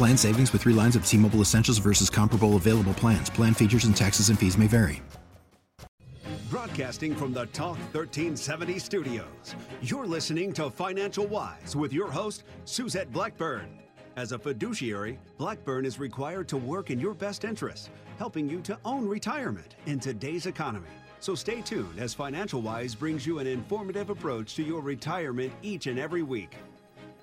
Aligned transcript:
Plan 0.00 0.16
savings 0.16 0.50
with 0.54 0.62
three 0.62 0.72
lines 0.72 0.96
of 0.96 1.04
T 1.04 1.18
Mobile 1.18 1.42
Essentials 1.42 1.76
versus 1.76 2.08
comparable 2.08 2.56
available 2.56 2.94
plans. 2.94 3.28
Plan 3.28 3.52
features 3.52 3.84
and 3.84 3.94
taxes 3.94 4.30
and 4.30 4.38
fees 4.38 4.56
may 4.56 4.66
vary. 4.66 5.02
Broadcasting 6.48 7.14
from 7.14 7.34
the 7.34 7.44
Talk 7.48 7.76
1370 7.92 8.78
studios, 8.78 9.54
you're 9.82 10.06
listening 10.06 10.54
to 10.54 10.70
Financial 10.70 11.26
Wise 11.26 11.76
with 11.76 11.92
your 11.92 12.10
host, 12.10 12.44
Suzette 12.64 13.12
Blackburn. 13.12 13.78
As 14.16 14.32
a 14.32 14.38
fiduciary, 14.38 15.18
Blackburn 15.36 15.84
is 15.84 15.98
required 15.98 16.48
to 16.48 16.56
work 16.56 16.88
in 16.88 16.98
your 16.98 17.12
best 17.12 17.44
interest, 17.44 17.90
helping 18.16 18.48
you 18.48 18.62
to 18.62 18.78
own 18.86 19.06
retirement 19.06 19.76
in 19.84 20.00
today's 20.00 20.46
economy. 20.46 20.88
So 21.18 21.34
stay 21.34 21.60
tuned 21.60 21.98
as 21.98 22.14
Financial 22.14 22.62
Wise 22.62 22.94
brings 22.94 23.26
you 23.26 23.38
an 23.38 23.46
informative 23.46 24.08
approach 24.08 24.54
to 24.54 24.62
your 24.62 24.80
retirement 24.80 25.52
each 25.60 25.88
and 25.88 25.98
every 25.98 26.22
week. 26.22 26.56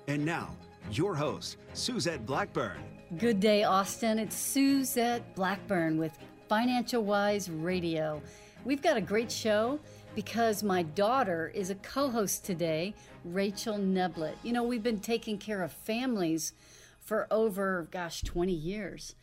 And 0.06 0.24
now, 0.24 0.50
your 0.96 1.14
host, 1.14 1.56
Suzette 1.74 2.24
Blackburn. 2.24 2.78
Good 3.18 3.40
day, 3.40 3.64
Austin. 3.64 4.18
It's 4.18 4.36
Suzette 4.36 5.34
Blackburn 5.34 5.98
with 5.98 6.16
Financial 6.48 7.02
Wise 7.02 7.50
Radio. 7.50 8.22
We've 8.64 8.82
got 8.82 8.96
a 8.96 9.00
great 9.00 9.32
show 9.32 9.80
because 10.14 10.62
my 10.62 10.82
daughter 10.82 11.50
is 11.54 11.70
a 11.70 11.74
co 11.76 12.10
host 12.10 12.44
today, 12.44 12.94
Rachel 13.24 13.76
Neblett. 13.76 14.34
You 14.42 14.52
know, 14.52 14.62
we've 14.62 14.82
been 14.82 15.00
taking 15.00 15.38
care 15.38 15.62
of 15.62 15.72
families 15.72 16.52
for 17.00 17.26
over, 17.30 17.88
gosh, 17.90 18.22
20 18.22 18.52
years. 18.52 19.14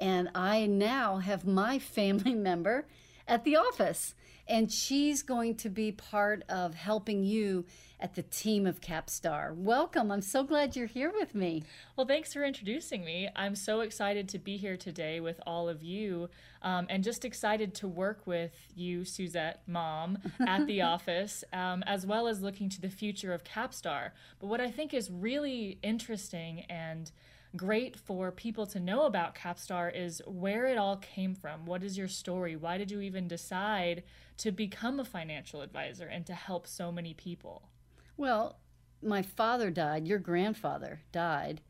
And 0.00 0.30
I 0.34 0.66
now 0.66 1.18
have 1.18 1.46
my 1.46 1.78
family 1.96 2.34
member 2.34 2.86
at 3.28 3.44
the 3.44 3.56
office, 3.56 4.14
and 4.46 4.70
she's 4.70 5.22
going 5.22 5.56
to 5.56 5.68
be 5.68 5.92
part 5.92 6.42
of 6.48 6.74
helping 6.74 7.24
you 7.24 7.64
at 8.00 8.14
the 8.14 8.22
team 8.22 8.66
of 8.66 8.80
Capstar. 8.80 9.54
Welcome. 9.54 10.10
I'm 10.10 10.20
so 10.20 10.42
glad 10.42 10.76
you're 10.76 10.86
here 10.86 11.10
with 11.10 11.34
me. 11.34 11.62
Well, 11.96 12.06
thanks 12.06 12.32
for 12.34 12.44
introducing 12.44 13.04
me. 13.04 13.30
I'm 13.34 13.54
so 13.54 13.80
excited 13.80 14.28
to 14.30 14.38
be 14.38 14.56
here 14.56 14.76
today 14.76 15.20
with 15.20 15.40
all 15.46 15.68
of 15.68 15.82
you 15.82 16.28
um, 16.60 16.86
and 16.90 17.02
just 17.02 17.24
excited 17.24 17.74
to 17.76 17.88
work 17.88 18.26
with 18.26 18.52
you, 18.74 19.04
Suzette, 19.04 19.62
mom, 19.66 20.18
at 20.46 20.66
the 20.66 20.82
office, 20.94 21.44
um, 21.52 21.82
as 21.86 22.04
well 22.04 22.26
as 22.26 22.42
looking 22.42 22.68
to 22.70 22.80
the 22.80 22.90
future 22.90 23.32
of 23.32 23.44
Capstar. 23.44 24.10
But 24.38 24.48
what 24.48 24.60
I 24.60 24.70
think 24.70 24.92
is 24.92 25.10
really 25.10 25.78
interesting 25.82 26.66
and 26.68 27.10
great 27.56 27.96
for 27.96 28.30
people 28.32 28.66
to 28.66 28.80
know 28.80 29.04
about 29.04 29.34
Capstar 29.34 29.94
is 29.94 30.20
where 30.26 30.66
it 30.66 30.78
all 30.78 30.96
came 30.96 31.34
from. 31.34 31.66
What 31.66 31.82
is 31.82 31.96
your 31.96 32.08
story? 32.08 32.56
Why 32.56 32.78
did 32.78 32.90
you 32.90 33.00
even 33.00 33.28
decide 33.28 34.02
to 34.38 34.50
become 34.50 34.98
a 34.98 35.04
financial 35.04 35.60
advisor 35.60 36.06
and 36.06 36.26
to 36.26 36.34
help 36.34 36.66
so 36.66 36.90
many 36.90 37.14
people? 37.14 37.68
Well, 38.16 38.58
my 39.02 39.22
father 39.22 39.70
died, 39.70 40.08
your 40.08 40.18
grandfather 40.18 41.02
died, 41.12 41.60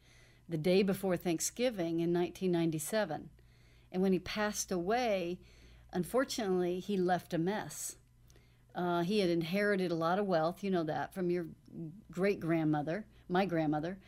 the 0.49 0.57
day 0.57 0.83
before 0.83 1.17
Thanksgiving 1.17 2.01
in 2.01 2.13
1997. 2.13 3.31
And 3.91 4.03
when 4.03 4.13
he 4.13 4.19
passed 4.19 4.71
away, 4.71 5.39
unfortunately, 5.93 6.81
he 6.81 6.97
left 6.97 7.35
a 7.35 7.39
mess. 7.39 7.97
Uh, 8.75 9.03
he 9.03 9.21
had 9.21 9.31
inherited 9.31 9.91
a 9.91 9.97
lot 9.97 10.19
of 10.19 10.27
wealth, 10.27 10.65
you 10.65 10.71
know 10.71 10.83
that, 10.83 11.15
from 11.15 11.31
your 11.31 11.47
great 12.11 12.41
grandmother, 12.41 13.07
my 13.29 13.47
grandmother. 13.47 13.99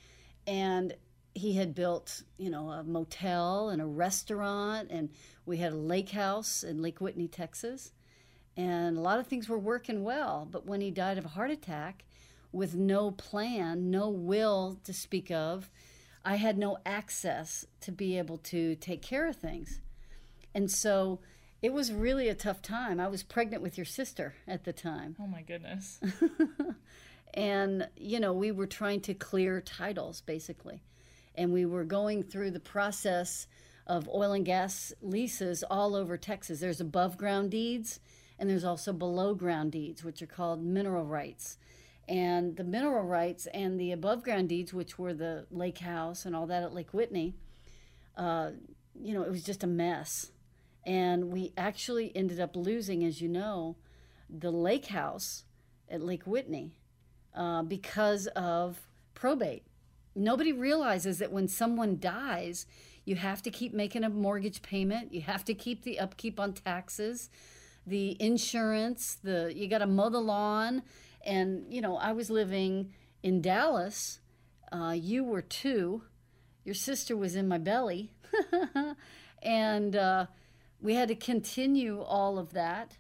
And 0.47 0.95
he 1.37 1.53
had 1.53 1.75
built, 1.75 2.23
you 2.39 2.49
know, 2.49 2.71
a 2.71 2.83
motel 2.83 3.69
and 3.69 3.83
a 3.83 3.87
restaurant, 3.87 4.89
and 4.91 5.11
we 5.45 5.59
had 5.59 5.73
a 5.73 5.77
lake 5.77 6.11
house 6.11 6.63
in 6.63 6.81
Lake 6.81 6.99
Whitney, 6.99 7.29
Texas. 7.29 7.93
And 8.57 8.97
a 8.97 9.01
lot 9.03 9.19
of 9.19 9.27
things 9.27 9.47
were 9.47 9.59
working 9.59 10.03
well. 10.03 10.49
But 10.51 10.65
when 10.65 10.81
he 10.81 10.91
died 10.91 11.19
of 11.19 11.27
a 11.27 11.29
heart 11.29 11.51
attack, 11.51 12.07
with 12.53 12.75
no 12.75 13.11
plan, 13.11 13.91
no 13.91 14.09
will 14.09 14.79
to 14.85 14.95
speak 14.95 15.31
of, 15.31 15.71
I 16.25 16.37
had 16.37 16.57
no 16.57 16.79
access 16.87 17.67
to 17.83 17.93
be 17.93 18.17
able 18.17 18.39
to 18.39 18.75
take 18.77 19.03
care 19.03 19.29
of 19.29 19.37
things. 19.37 19.81
And 20.55 20.71
so 20.71 21.21
it 21.61 21.75
was 21.75 21.93
really 21.93 22.31
a 22.31 22.35
tough 22.35 22.63
time. 22.63 22.99
I 22.99 23.09
was 23.09 23.23
pregnant 23.23 23.63
with 23.63 23.77
your 23.77 23.85
sister 23.85 24.37
at 24.49 24.65
the 24.65 24.73
time. 24.73 25.17
Oh 25.21 25.27
my 25.27 25.43
goodness. 25.43 26.01
and, 27.35 27.89
you 27.95 28.21
know, 28.21 28.33
we 28.33 28.53
were 28.53 28.67
trying 28.67 29.03
to 29.03 29.13
clear 29.13 29.61
titles 29.61 30.23
basically. 30.23 30.83
And 31.37 31.53
we 31.53 31.67
were 31.67 31.85
going 31.85 32.23
through 32.23 32.53
the 32.53 32.61
process 32.61 33.47
of 33.87 34.09
oil 34.09 34.33
and 34.33 34.45
gas 34.45 34.93
leases 35.01 35.63
all 35.63 35.95
over 35.95 36.17
Texas. 36.17 36.61
There's 36.61 36.81
above 36.81 37.17
ground 37.17 37.51
deeds 37.51 38.01
and 38.39 38.51
there's 38.51 38.65
also 38.65 38.93
below 38.93 39.35
ground 39.35 39.73
deeds, 39.73 40.03
which 40.03 40.21
are 40.23 40.27
called 40.27 40.63
mineral 40.63 41.05
rights 41.05 41.59
and 42.09 42.57
the 42.57 42.65
mineral 42.65 43.05
rights 43.05 43.47
and 43.53 43.81
the 43.81 43.93
above 43.93 44.23
ground 44.23 44.49
deeds, 44.49 44.73
which 44.73 44.99
were 44.99 45.15
the 45.15 45.47
lake 45.51 45.79
house 45.79 46.25
and 46.25 46.37
all 46.37 46.47
that 46.47 46.63
at 46.63 46.73
Lake 46.73 46.93
Whitney, 46.95 47.35
uh, 48.17 48.51
you 48.95 49.13
know, 49.13 49.23
it 49.23 49.31
was 49.31 49.43
just 49.43 49.65
a 49.65 49.67
mess. 49.67 50.31
And 50.85 51.33
we 51.33 51.53
actually 51.57 52.15
ended 52.15 52.39
up 52.39 52.55
losing, 52.55 53.05
as 53.05 53.21
you 53.21 53.29
know, 53.29 53.77
the 54.31 54.53
lake 54.53 54.87
house 54.87 55.45
at 55.91 56.01
Lake 56.01 56.25
Whitney 56.25 56.79
uh, 57.35 57.63
because 57.63 58.29
of 58.29 58.81
probate. 59.15 59.65
Nobody 60.17 60.53
realizes 60.53 61.19
that 61.19 61.31
when 61.31 61.47
someone 61.47 61.99
dies, 62.01 62.67
you 63.05 63.17
have 63.17 63.43
to 63.43 63.51
keep 63.51 63.73
making 63.73 64.03
a 64.03 64.09
mortgage 64.09 64.63
payment, 64.63 65.13
you 65.13 65.21
have 65.21 65.45
to 65.45 65.55
keep 65.55 65.85
the 65.85 66.01
upkeep 66.01 66.41
on 66.41 66.55
taxes, 66.55 67.31
the 67.87 68.17
insurance, 68.21 69.17
the 69.23 69.53
you 69.55 69.69
got 69.69 69.79
to 69.79 69.87
mow 69.87 70.09
the 70.09 70.21
lawn 70.21 70.83
and, 71.27 71.65
you 71.69 71.81
know, 71.81 71.97
I 71.97 72.13
was 72.13 72.31
living 72.31 72.95
in 73.23 73.43
Dallas. 73.43 74.21
Uh, 74.71 74.95
you 74.97 75.25
were 75.25 75.43
two. 75.43 76.05
Your 76.65 76.75
sister 76.75 77.17
was 77.17 77.35
in 77.35 77.49
my 77.49 77.59
belly. 77.59 78.13
and 79.43 79.97
uh, 79.97 80.27
we 80.81 80.95
had 80.95 81.09
to 81.09 81.17
continue 81.17 82.01
all 82.01 82.39
of 82.39 82.53
that. 82.53 82.97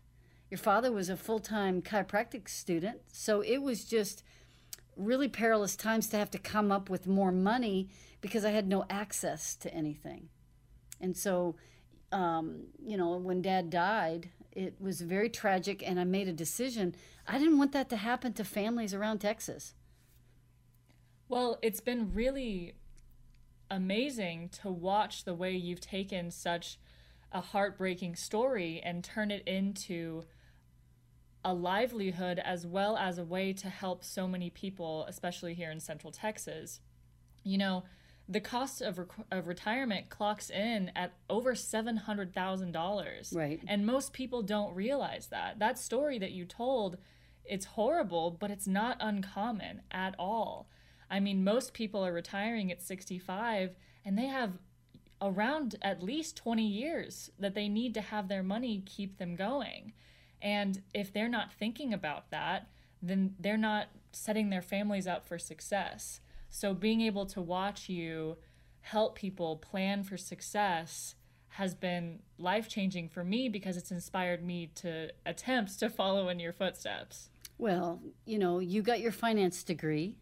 Your 0.50 0.59
father 0.59 0.91
was 0.91 1.09
a 1.09 1.16
full 1.16 1.38
time 1.38 1.81
chiropractic 1.81 2.48
student. 2.48 3.00
So 3.12 3.43
it 3.43 3.59
was 3.59 3.84
just 3.84 4.25
really 4.97 5.29
perilous 5.29 5.77
times 5.77 6.09
to 6.09 6.17
have 6.17 6.31
to 6.31 6.39
come 6.39 6.73
up 6.73 6.89
with 6.91 7.07
more 7.07 7.33
money 7.33 7.89
because 8.21 8.45
I 8.45 8.51
had 8.51 8.67
no 8.67 8.84
access 8.89 9.54
to 9.57 9.72
anything. 9.72 10.28
And 11.01 11.16
so, 11.16 11.57
um, 12.13 12.65
you 12.84 12.97
know, 12.97 13.16
when 13.16 13.43
dad 13.43 13.71
died, 13.71 14.31
it 14.53 14.81
was 14.81 15.03
very 15.03 15.28
tragic, 15.28 15.87
and 15.87 16.01
I 16.01 16.04
made 16.04 16.28
a 16.28 16.33
decision. 16.33 16.95
I 17.27 17.39
didn't 17.39 17.59
want 17.59 17.72
that 17.72 17.91
to 17.91 17.97
happen 17.97 18.33
to 18.34 18.45
families 18.45 18.95
around 18.95 19.19
Texas. 19.19 19.75
Well, 21.28 21.59
it's 21.60 21.81
been 21.81 22.15
really 22.15 22.75
amazing 23.71 24.48
to 24.63 24.71
watch 24.71 25.25
the 25.25 25.34
way 25.34 25.54
you've 25.54 25.81
taken 25.81 26.31
such 26.31 26.78
a 27.33 27.41
heartbreaking 27.41 28.16
story 28.16 28.81
and 28.83 29.04
turn 29.04 29.31
it 29.31 29.47
into 29.47 30.22
a 31.47 31.54
livelihood 31.54 32.41
as 32.45 32.66
well 32.66 32.97
as 32.97 33.19
a 33.19 33.25
way 33.25 33.53
to 33.53 33.69
help 33.69 34.03
so 34.03 34.27
many 34.27 34.51
people, 34.51 35.07
especially 35.09 35.54
here 35.54 35.71
in 35.71 35.78
Central 35.78 36.10
Texas. 36.10 36.81
You 37.45 37.57
know, 37.57 37.84
the 38.28 38.41
cost 38.41 38.83
of, 38.83 38.98
rec- 38.98 39.27
of 39.31 39.47
retirement 39.47 40.10
clocks 40.10 40.51
in 40.51 40.91
at 40.97 41.13
over 41.31 41.54
$700,000. 41.54 43.37
Right. 43.37 43.60
And 43.69 43.87
most 43.87 44.13
people 44.13 44.43
don't 44.43 44.75
realize 44.75 45.28
that. 45.28 45.60
That 45.60 45.78
story 45.78 46.19
that 46.19 46.33
you 46.33 46.47
told, 46.47 46.97
it's 47.45 47.66
horrible, 47.66 48.33
but 48.33 48.51
it's 48.51 48.66
not 48.66 48.97
uncommon 48.98 49.83
at 49.93 50.16
all. 50.19 50.69
I 51.09 51.21
mean, 51.21 51.45
most 51.45 51.75
people 51.75 52.04
are 52.04 52.13
retiring 52.13 52.72
at 52.72 52.83
65 52.83 53.77
and 54.04 54.19
they 54.19 54.27
have 54.27 54.59
around 55.22 55.77
at 55.81 56.03
least 56.03 56.37
20 56.37 56.66
years 56.66 57.31
that 57.39 57.54
they 57.54 57.69
need 57.69 57.95
to 57.95 58.01
have 58.01 58.27
their 58.27 58.43
money 58.43 58.83
keep 58.84 59.19
them 59.19 59.37
going. 59.37 59.93
And 60.42 60.83
if 60.94 61.12
they're 61.12 61.28
not 61.28 61.53
thinking 61.53 61.92
about 61.92 62.30
that, 62.30 62.68
then 63.03 63.34
they're 63.38 63.56
not 63.56 63.88
setting 64.12 64.50
their 64.50 64.62
families 64.62 65.06
up 65.06 65.27
for 65.27 65.38
success. 65.38 66.21
So 66.48 66.74
being 66.74 67.00
able 67.00 67.27
to 67.27 67.41
watch 67.41 67.88
you 67.88 68.36
help 68.80 69.16
people 69.16 69.56
plan 69.56 70.03
for 70.04 70.16
success 70.16 71.16
has 71.48 71.74
been 71.74 72.21
life 72.38 72.68
changing 72.68 73.09
for 73.09 73.24
me 73.24 73.48
because 73.48 73.77
it's 73.77 73.91
inspired 73.91 74.44
me 74.44 74.71
to 74.74 75.10
attempt 75.24 75.78
to 75.80 75.88
follow 75.88 76.28
in 76.28 76.38
your 76.38 76.53
footsteps. 76.53 77.30
Well, 77.59 78.00
you 78.27 78.38
know, 78.38 78.59
you 78.59 78.83
got 78.83 79.00
your 79.00 79.12
finance 79.12 79.62
degree 79.62 80.16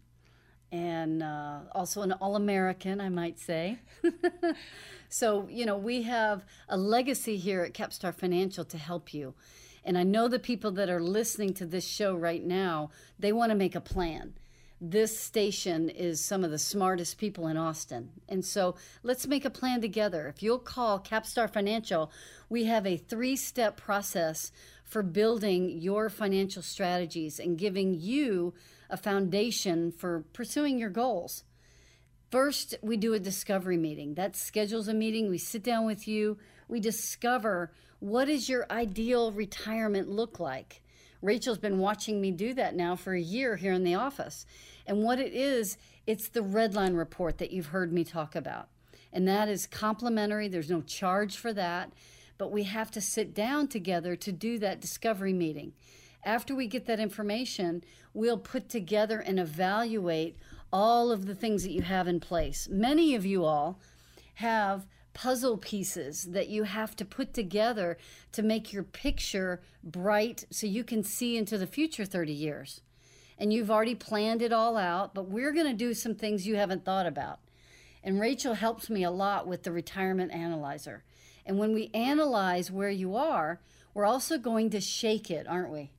and 0.70 1.22
uh, 1.22 1.61
also 1.72 2.02
an 2.02 2.12
All 2.12 2.37
American, 2.37 3.00
I 3.00 3.08
might 3.08 3.38
say. 3.38 3.78
so, 5.08 5.49
you 5.50 5.66
know, 5.66 5.76
we 5.76 6.02
have 6.02 6.44
a 6.69 6.76
legacy 6.76 7.37
here 7.37 7.62
at 7.62 7.75
Capstar 7.75 8.14
Financial 8.14 8.64
to 8.64 8.78
help 8.78 9.12
you. 9.12 9.34
And 9.85 9.99
I 9.99 10.03
know 10.03 10.29
the 10.29 10.39
people 10.39 10.71
that 10.73 10.89
are 10.89 11.01
listening 11.01 11.53
to 11.55 11.67
this 11.67 11.87
show 11.87 12.15
right 12.15 12.43
now, 12.43 12.91
they 13.19 13.33
want 13.33 13.51
to 13.51 13.57
make 13.57 13.75
a 13.75 13.81
plan. 13.81 14.35
This 14.81 15.19
station 15.19 15.89
is 15.89 16.25
some 16.25 16.43
of 16.43 16.51
the 16.51 16.59
smartest 16.59 17.19
people 17.19 17.47
in 17.47 17.57
Austin. 17.57 18.11
And 18.29 18.45
so 18.45 18.75
let's 19.03 19.27
make 19.27 19.45
a 19.45 19.51
plan 19.51 19.81
together. 19.81 20.27
If 20.29 20.43
you'll 20.43 20.59
call 20.59 21.01
Capstar 21.01 21.49
Financial, 21.51 22.11
we 22.49 22.65
have 22.65 22.87
a 22.87 22.97
three 22.97 23.37
step 23.37 23.77
process 23.77 24.53
for 24.85 25.03
building 25.03 25.71
your 25.71 26.11
financial 26.11 26.63
strategies 26.63 27.39
and 27.39 27.59
giving 27.59 27.99
you 27.99 28.55
a 28.91 28.97
foundation 28.97 29.91
for 29.91 30.25
pursuing 30.33 30.79
your 30.79 30.91
goals. 30.91 31.45
First, 32.31 32.75
we 32.83 32.97
do 32.97 33.15
a 33.15 33.19
discovery 33.19 33.77
meeting. 33.77 34.15
That 34.15 34.37
schedules 34.37 34.89
a 34.89 34.95
meeting. 34.95 35.31
We 35.31 35.39
sit 35.39 35.63
down 35.63 35.87
with 35.87 36.09
you. 36.09 36.37
We 36.69 36.81
discover 36.81 37.73
what 38.05 38.27
does 38.27 38.51
your 38.51 38.67
ideal 38.71 39.33
retirement 39.33 40.11
look 40.11 40.39
like? 40.39 40.83
Rachel's 41.23 41.56
been 41.56 41.79
watching 41.79 42.21
me 42.21 42.33
do 42.33 42.53
that 42.53 42.77
now 42.77 42.97
for 42.97 43.15
a 43.15 43.21
year 43.21 43.56
here 43.56 43.73
in 43.73 43.83
the 43.83 43.95
office. 43.95 44.45
And 44.87 45.03
what 45.03 45.19
it 45.19 45.33
is, 45.33 45.79
it's 46.06 46.29
the 46.29 46.41
Redline 46.41 46.99
report 46.99 47.39
that 47.39 47.51
you've 47.51 47.69
heard 47.69 47.95
me 47.95 48.05
talk 48.05 48.35
about. 48.35 48.69
And 49.11 49.27
that 49.27 49.49
is 49.49 49.67
complimentary, 49.67 50.49
there's 50.49 50.69
no 50.69 50.83
charge 50.83 51.39
for 51.39 51.55
that. 51.55 51.93
But 52.37 52.53
we 52.53 52.65
have 52.65 52.91
to 52.91 53.01
sit 53.01 53.33
down 53.33 53.69
together 53.69 54.17
to 54.17 54.33
do 54.33 54.59
that 54.59 54.83
discovery 54.83 55.33
meeting. 55.33 55.73
After 56.25 56.55
we 56.55 56.67
get 56.67 56.85
that 56.85 57.00
information, 57.00 57.83
we'll 58.12 58.37
put 58.37 58.69
together 58.69 59.19
and 59.21 59.41
evaluate 59.41 60.37
all 60.71 61.11
of 61.11 61.25
the 61.25 61.35
things 61.35 61.62
that 61.62 61.73
you 61.73 61.83
have 61.83 62.07
in 62.07 62.21
place. 62.21 62.69
Many 62.71 63.15
of 63.15 63.25
you 63.25 63.47
all 63.47 63.79
have 64.35 64.87
puzzle 65.14 65.56
pieces 65.56 66.25
that 66.25 66.49
you 66.49 66.64
have 66.64 66.94
to 66.96 67.05
put 67.05 67.32
together 67.32 67.96
to 68.32 68.43
make 68.43 68.72
your 68.72 68.82
picture 68.82 69.62
bright 69.82 70.44
so 70.50 70.66
you 70.66 70.84
can 70.84 71.02
see 71.02 71.37
into 71.37 71.56
the 71.56 71.66
future 71.66 72.05
30 72.05 72.32
years. 72.32 72.82
And 73.38 73.52
you've 73.52 73.70
already 73.70 73.94
planned 73.94 74.43
it 74.43 74.52
all 74.52 74.76
out, 74.76 75.14
but 75.14 75.28
we're 75.28 75.52
going 75.52 75.66
to 75.66 75.72
do 75.72 75.94
some 75.94 76.14
things 76.14 76.46
you 76.46 76.56
haven't 76.56 76.84
thought 76.84 77.06
about. 77.06 77.40
And 78.02 78.20
Rachel 78.20 78.55
helps 78.55 78.90
me 78.90 79.02
a 79.02 79.11
lot 79.11 79.46
with 79.46 79.62
the 79.62 79.72
retirement 79.72 80.32
analyzer. 80.32 81.05
And 81.46 81.58
when 81.58 81.72
we 81.72 81.90
analyze 81.94 82.70
where 82.70 82.90
you 82.90 83.16
are, 83.16 83.61
we're 83.94 84.05
also 84.05 84.38
going 84.38 84.70
to 84.70 84.81
shake 84.81 85.31
it, 85.31 85.46
aren't 85.49 85.70
we? 85.70 85.90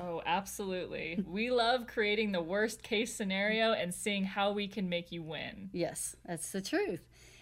Oh, 0.00 0.22
absolutely. 0.26 1.22
we 1.26 1.50
love 1.50 1.86
creating 1.86 2.32
the 2.32 2.42
worst 2.42 2.82
case 2.82 3.14
scenario 3.14 3.72
and 3.72 3.94
seeing 3.94 4.24
how 4.24 4.52
we 4.52 4.66
can 4.66 4.88
make 4.88 5.12
you 5.12 5.22
win. 5.22 5.70
Yes, 5.72 6.16
that's 6.26 6.50
the 6.50 6.60
truth. 6.60 7.00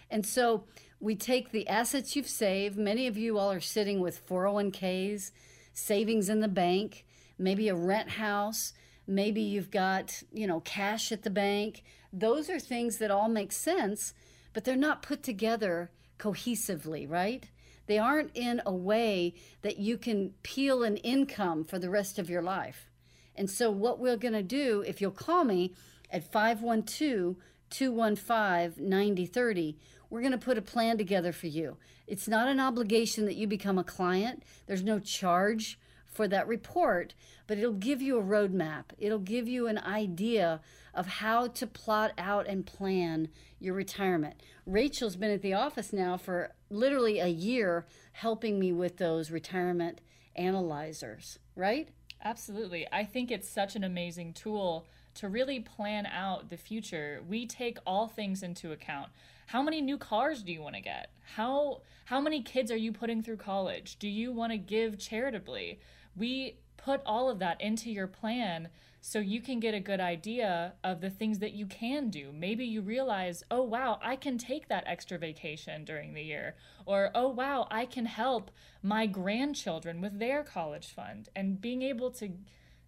And 0.09 0.25
so 0.25 0.65
we 1.03 1.15
take 1.15 1.51
the 1.51 1.67
assets 1.67 2.15
you've 2.15 2.29
saved. 2.29 2.77
Many 2.77 3.07
of 3.07 3.17
you 3.17 3.37
all 3.37 3.51
are 3.51 3.59
sitting 3.59 3.99
with 3.99 4.25
401ks, 4.25 5.31
savings 5.73 6.29
in 6.29 6.39
the 6.39 6.47
bank, 6.47 7.05
maybe 7.37 7.67
a 7.67 7.75
rent 7.75 8.11
house, 8.11 8.71
maybe 9.05 9.41
you've 9.41 9.69
got, 9.69 10.23
you 10.31 10.47
know, 10.47 10.61
cash 10.61 11.11
at 11.11 11.23
the 11.23 11.29
bank. 11.29 11.83
Those 12.13 12.49
are 12.49 12.57
things 12.57 12.99
that 12.99 13.11
all 13.11 13.27
make 13.27 13.51
sense, 13.51 14.13
but 14.53 14.63
they're 14.63 14.77
not 14.77 15.01
put 15.01 15.23
together 15.23 15.91
cohesively, 16.17 17.09
right? 17.09 17.49
They 17.87 17.99
aren't 17.99 18.31
in 18.33 18.61
a 18.65 18.73
way 18.73 19.33
that 19.61 19.79
you 19.79 19.97
can 19.97 20.35
peel 20.41 20.83
an 20.83 20.95
income 20.95 21.65
for 21.65 21.79
the 21.79 21.89
rest 21.89 22.17
of 22.17 22.29
your 22.29 22.41
life. 22.41 22.89
And 23.35 23.49
so, 23.49 23.69
what 23.69 23.99
we're 23.99 24.15
going 24.15 24.35
to 24.35 24.41
do, 24.41 24.85
if 24.87 25.01
you'll 25.01 25.11
call 25.11 25.43
me 25.43 25.73
at 26.09 26.31
512 26.31 27.35
215 27.69 28.87
9030, 28.87 29.77
we're 30.13 30.21
going 30.21 30.31
to 30.31 30.37
put 30.37 30.59
a 30.59 30.61
plan 30.61 30.95
together 30.95 31.31
for 31.31 31.47
you. 31.47 31.75
It's 32.05 32.27
not 32.27 32.47
an 32.47 32.59
obligation 32.59 33.25
that 33.25 33.33
you 33.33 33.47
become 33.47 33.79
a 33.79 33.83
client, 33.83 34.43
there's 34.67 34.83
no 34.83 34.99
charge 34.99 35.79
for 36.05 36.27
that 36.27 36.47
report, 36.47 37.15
but 37.47 37.57
it'll 37.57 37.73
give 37.73 37.99
you 37.99 38.19
a 38.19 38.23
roadmap. 38.23 38.83
It'll 38.99 39.17
give 39.17 39.47
you 39.47 39.65
an 39.65 39.79
idea 39.79 40.61
of 40.93 41.07
how 41.07 41.47
to 41.47 41.65
plot 41.65 42.11
out 42.19 42.45
and 42.45 42.63
plan 42.63 43.29
your 43.59 43.73
retirement. 43.73 44.35
Rachel's 44.67 45.15
been 45.15 45.31
at 45.31 45.41
the 45.41 45.55
office 45.55 45.91
now 45.91 46.17
for 46.17 46.51
literally 46.69 47.17
a 47.17 47.25
year 47.25 47.87
helping 48.11 48.59
me 48.59 48.71
with 48.71 48.97
those 48.97 49.31
retirement 49.31 49.99
analyzers, 50.35 51.39
right? 51.55 51.89
Absolutely. 52.23 52.87
I 52.91 53.03
think 53.03 53.31
it's 53.31 53.49
such 53.49 53.75
an 53.75 53.83
amazing 53.83 54.33
tool 54.33 54.85
to 55.15 55.27
really 55.27 55.59
plan 55.59 56.05
out 56.05 56.49
the 56.49 56.57
future. 56.57 57.23
We 57.27 57.47
take 57.47 57.79
all 57.87 58.07
things 58.07 58.43
into 58.43 58.71
account. 58.71 59.09
How 59.47 59.61
many 59.61 59.81
new 59.81 59.97
cars 59.97 60.43
do 60.43 60.51
you 60.51 60.61
want 60.61 60.75
to 60.75 60.81
get? 60.81 61.11
How 61.35 61.81
how 62.05 62.19
many 62.19 62.41
kids 62.41 62.71
are 62.71 62.77
you 62.77 62.91
putting 62.91 63.23
through 63.23 63.37
college? 63.37 63.97
Do 63.97 64.09
you 64.09 64.31
want 64.31 64.51
to 64.51 64.57
give 64.57 64.99
charitably? 64.99 65.79
We 66.15 66.57
put 66.77 67.01
all 67.05 67.29
of 67.29 67.39
that 67.39 67.61
into 67.61 67.89
your 67.89 68.07
plan 68.07 68.69
so 69.05 69.19
you 69.19 69.41
can 69.41 69.59
get 69.59 69.73
a 69.73 69.79
good 69.79 69.99
idea 69.99 70.73
of 70.83 71.01
the 71.01 71.09
things 71.09 71.39
that 71.39 71.51
you 71.51 71.65
can 71.65 72.09
do. 72.09 72.31
Maybe 72.33 72.65
you 72.65 72.81
realize, 72.81 73.43
oh, 73.51 73.61
wow, 73.61 73.99
I 74.01 74.15
can 74.15 74.37
take 74.37 74.69
that 74.69 74.85
extra 74.87 75.17
vacation 75.17 75.83
during 75.83 76.13
the 76.13 76.21
year. 76.21 76.55
Or, 76.85 77.11
oh, 77.13 77.27
wow, 77.27 77.67
I 77.69 77.85
can 77.85 78.05
help 78.05 78.49
my 78.81 79.05
grandchildren 79.05 79.99
with 79.99 80.19
their 80.19 80.41
college 80.43 80.87
fund. 80.87 81.27
And 81.35 81.59
being 81.59 81.81
able 81.81 82.11
to 82.11 82.31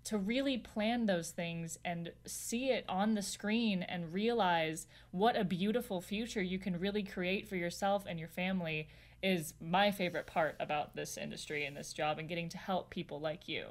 to 0.05 0.17
really 0.17 0.57
plan 0.57 1.07
those 1.07 1.31
things 1.31 1.79
and 1.83 2.11
see 2.25 2.69
it 2.69 2.85
on 2.87 3.15
the 3.15 3.21
screen 3.21 3.83
and 3.83 4.13
realize 4.13 4.87
what 5.11 5.35
a 5.35 5.43
beautiful 5.43 5.99
future 5.99 6.41
you 6.41 6.59
can 6.59 6.79
really 6.79 7.03
create 7.03 7.47
for 7.47 7.55
yourself 7.55 8.05
and 8.07 8.19
your 8.19 8.27
family 8.27 8.87
is 9.23 9.55
my 9.59 9.89
favorite 9.89 10.27
part 10.27 10.55
about 10.59 10.95
this 10.95 11.17
industry 11.17 11.65
and 11.65 11.75
this 11.75 11.91
job 11.91 12.19
and 12.19 12.29
getting 12.29 12.49
to 12.49 12.57
help 12.57 12.91
people 12.91 13.19
like 13.19 13.47
you. 13.47 13.65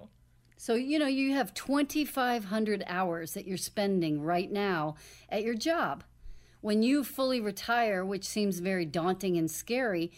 So, 0.57 0.75
you 0.75 0.99
know, 0.99 1.07
you 1.07 1.35
have 1.35 1.55
2,500 1.55 2.85
hours 2.87 3.35
that 3.35 3.47
you're 3.47 3.57
spending 3.57 4.21
right 4.21 4.51
now 4.51 4.97
at 5.29 5.43
your 5.43 5.55
job. 5.55 6.03
When 6.61 6.83
you 6.83 7.05
fully 7.05 7.41
retire, 7.41 8.05
which 8.05 8.25
seems 8.25 8.59
very 8.59 8.87
daunting 8.87 9.37
and 9.37 9.51
scary, 9.51 10.11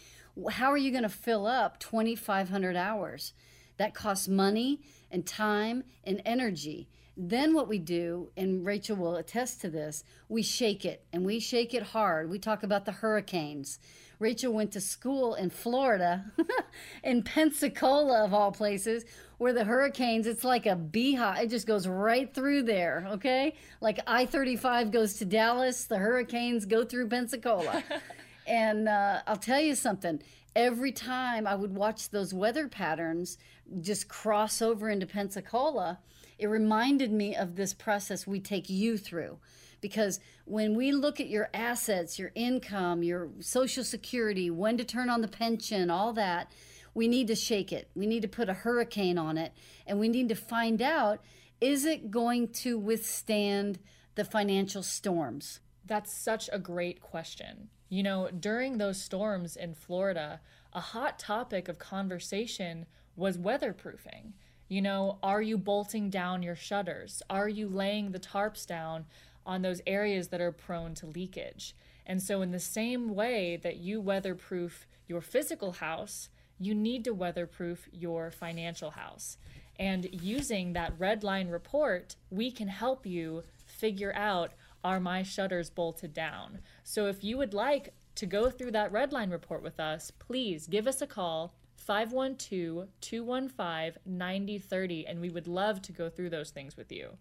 how 0.51 0.71
are 0.71 0.77
you 0.77 0.91
going 0.91 1.03
to 1.03 1.09
fill 1.09 1.45
up 1.45 1.79
2,500 1.79 2.75
hours? 2.75 3.33
That 3.77 3.93
costs 3.93 4.27
money 4.27 4.81
and 5.11 5.25
time 5.25 5.83
and 6.03 6.21
energy. 6.25 6.87
Then 7.15 7.55
what 7.55 7.67
we 7.67 7.79
do, 7.79 8.29
and 8.37 8.63
Rachel 8.63 8.95
will 8.95 9.15
attest 9.15 9.61
to 9.61 9.69
this, 9.69 10.03
we 10.29 10.43
shake 10.43 10.85
it 10.85 11.03
and 11.11 11.25
we 11.25 11.39
shake 11.39 11.73
it 11.73 11.81
hard. 11.81 12.29
We 12.29 12.37
talk 12.37 12.61
about 12.61 12.85
the 12.85 12.91
hurricanes. 12.91 13.79
Rachel 14.19 14.53
went 14.53 14.71
to 14.71 14.81
school 14.81 15.35
in 15.35 15.49
Florida, 15.49 16.25
in 17.03 17.23
Pensacola, 17.23 18.23
of 18.23 18.33
all 18.33 18.51
places, 18.51 19.05
where 19.37 19.53
the 19.53 19.63
hurricanes, 19.63 20.25
it's 20.25 20.43
like 20.43 20.65
a 20.65 20.75
beehive. 20.75 21.43
It 21.43 21.49
just 21.49 21.67
goes 21.67 21.87
right 21.87 22.31
through 22.33 22.63
there, 22.63 23.07
okay? 23.11 23.55
Like 23.79 23.99
I 24.07 24.25
35 24.25 24.91
goes 24.91 25.15
to 25.15 25.25
Dallas, 25.25 25.85
the 25.85 25.97
hurricanes 25.97 26.65
go 26.65 26.83
through 26.83 27.09
Pensacola. 27.09 27.83
and 28.47 28.89
uh, 28.89 29.21
I'll 29.27 29.37
tell 29.37 29.59
you 29.59 29.75
something 29.75 30.21
every 30.57 30.91
time 30.91 31.45
I 31.45 31.53
would 31.53 31.75
watch 31.75 32.09
those 32.09 32.33
weather 32.33 32.67
patterns 32.67 33.37
just 33.79 34.07
cross 34.07 34.59
over 34.59 34.89
into 34.89 35.05
Pensacola, 35.05 35.99
it 36.39 36.47
reminded 36.47 37.11
me 37.11 37.35
of 37.35 37.55
this 37.55 37.75
process 37.75 38.25
we 38.25 38.39
take 38.39 38.67
you 38.67 38.97
through 38.97 39.37
because 39.81 40.19
when 40.45 40.75
we 40.75 40.91
look 40.91 41.19
at 41.19 41.29
your 41.29 41.49
assets, 41.53 42.17
your 42.17 42.31
income, 42.33 43.03
your 43.03 43.29
social 43.39 43.83
security, 43.83 44.49
when 44.49 44.77
to 44.77 44.83
turn 44.83 45.11
on 45.11 45.21
the 45.21 45.27
pension, 45.27 45.91
all 45.91 46.11
that, 46.13 46.51
we 46.95 47.07
need 47.07 47.27
to 47.27 47.35
shake 47.35 47.71
it. 47.71 47.91
We 47.93 48.07
need 48.07 48.23
to 48.23 48.27
put 48.27 48.49
a 48.49 48.53
hurricane 48.53 49.19
on 49.19 49.37
it 49.37 49.53
and 49.85 49.99
we 49.99 50.07
need 50.09 50.27
to 50.29 50.35
find 50.35 50.81
out 50.81 51.21
is 51.61 51.85
it 51.85 52.09
going 52.09 52.47
to 52.49 52.79
withstand 52.79 53.77
the 54.15 54.25
financial 54.25 54.81
storms? 54.81 55.59
That's 55.85 56.11
such 56.11 56.49
a 56.51 56.57
great 56.57 56.99
question. 56.99 57.69
You 57.89 58.03
know, 58.03 58.29
during 58.29 58.77
those 58.77 59.01
storms 59.01 59.55
in 59.55 59.73
Florida, 59.73 60.41
a 60.73 60.81
hot 60.81 61.19
topic 61.19 61.67
of 61.67 61.77
conversation 61.77 62.85
was 63.15 63.37
weatherproofing. 63.37 64.33
You 64.67 64.81
know, 64.81 65.17
are 65.23 65.41
you 65.41 65.57
bolting 65.57 66.09
down 66.09 66.43
your 66.43 66.55
shutters? 66.55 67.21
Are 67.29 67.47
you 67.47 67.69
laying 67.69 68.11
the 68.11 68.19
tarps 68.19 68.65
down 68.67 69.05
on 69.47 69.61
those 69.61 69.81
areas 69.87 70.27
that 70.27 70.41
are 70.41 70.51
prone 70.51 70.93
to 70.95 71.07
leakage. 71.07 71.73
And 72.05 72.21
so, 72.21 72.41
in 72.41 72.51
the 72.51 72.59
same 72.59 73.15
way 73.15 73.57
that 73.63 73.77
you 73.77 73.99
weatherproof 73.99 74.85
your 75.07 75.21
physical 75.21 75.71
house, 75.73 76.29
you 76.59 76.75
need 76.75 77.03
to 77.05 77.13
weatherproof 77.13 77.87
your 77.91 78.29
financial 78.29 78.91
house. 78.91 79.37
And 79.79 80.09
using 80.11 80.73
that 80.73 80.93
red 80.97 81.23
line 81.23 81.47
report, 81.47 82.15
we 82.29 82.51
can 82.51 82.67
help 82.67 83.05
you 83.05 83.43
figure 83.65 84.13
out 84.15 84.51
are 84.87 84.99
my 85.01 85.21
shutters 85.21 85.69
bolted 85.69 86.13
down? 86.13 86.59
So 86.83 87.07
if 87.07 87.23
you 87.23 87.37
would 87.37 87.53
like 87.53 87.93
to 88.15 88.25
go 88.25 88.49
through 88.49 88.71
that 88.71 88.91
red 88.91 89.11
line 89.11 89.29
report 89.29 89.61
with 89.61 89.79
us, 89.81 90.11
please 90.11 90.65
give 90.65 90.87
us 90.87 91.01
a 91.01 91.07
call 91.07 91.53
512 91.75 92.87
215 93.01 94.01
9030 94.05 95.07
and 95.07 95.19
we 95.19 95.29
would 95.29 95.47
love 95.47 95.81
to 95.81 95.91
go 95.91 96.09
through 96.09 96.29
those 96.29 96.51
things 96.51 96.77
with 96.77 96.91
you. 96.91 97.17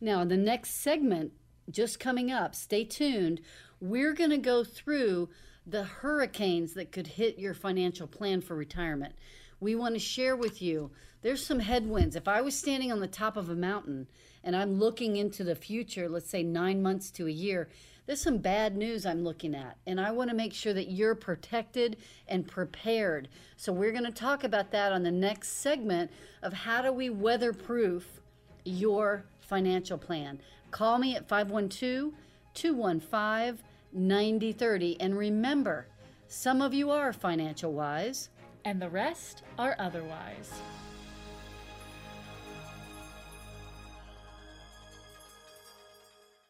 Now, 0.00 0.22
in 0.22 0.28
the 0.28 0.36
next 0.36 0.80
segment, 0.80 1.32
just 1.68 1.98
coming 1.98 2.30
up, 2.30 2.54
stay 2.54 2.84
tuned. 2.84 3.40
We're 3.80 4.14
going 4.14 4.30
to 4.30 4.38
go 4.38 4.62
through 4.62 5.28
the 5.66 5.82
hurricanes 5.82 6.74
that 6.74 6.92
could 6.92 7.08
hit 7.08 7.38
your 7.38 7.52
financial 7.52 8.06
plan 8.06 8.40
for 8.40 8.54
retirement. 8.54 9.14
We 9.60 9.74
want 9.74 9.96
to 9.96 10.00
share 10.00 10.36
with 10.36 10.62
you 10.62 10.92
there's 11.22 11.44
some 11.44 11.58
headwinds. 11.58 12.14
If 12.14 12.28
I 12.28 12.40
was 12.40 12.56
standing 12.56 12.92
on 12.92 13.00
the 13.00 13.08
top 13.08 13.36
of 13.36 13.50
a 13.50 13.56
mountain 13.56 14.06
and 14.48 14.56
I'm 14.56 14.78
looking 14.78 15.18
into 15.18 15.44
the 15.44 15.54
future, 15.54 16.08
let's 16.08 16.30
say 16.30 16.42
nine 16.42 16.80
months 16.82 17.10
to 17.10 17.26
a 17.26 17.30
year, 17.30 17.68
there's 18.06 18.22
some 18.22 18.38
bad 18.38 18.78
news 18.78 19.04
I'm 19.04 19.22
looking 19.22 19.54
at. 19.54 19.76
And 19.86 20.00
I 20.00 20.10
want 20.10 20.30
to 20.30 20.36
make 20.36 20.54
sure 20.54 20.72
that 20.72 20.90
you're 20.90 21.14
protected 21.14 21.98
and 22.28 22.48
prepared. 22.48 23.28
So 23.58 23.74
we're 23.74 23.92
going 23.92 24.06
to 24.06 24.10
talk 24.10 24.44
about 24.44 24.70
that 24.70 24.90
on 24.90 25.02
the 25.02 25.10
next 25.10 25.58
segment 25.58 26.10
of 26.42 26.54
how 26.54 26.80
do 26.80 26.90
we 26.90 27.10
weatherproof 27.10 28.22
your 28.64 29.26
financial 29.38 29.98
plan. 29.98 30.40
Call 30.70 30.96
me 30.96 31.14
at 31.14 31.28
512 31.28 32.14
215 32.54 33.62
9030. 33.92 34.98
And 34.98 35.18
remember, 35.18 35.88
some 36.26 36.62
of 36.62 36.72
you 36.72 36.90
are 36.90 37.12
financial 37.12 37.74
wise, 37.74 38.30
and 38.64 38.80
the 38.80 38.88
rest 38.88 39.42
are 39.58 39.76
otherwise. 39.78 40.50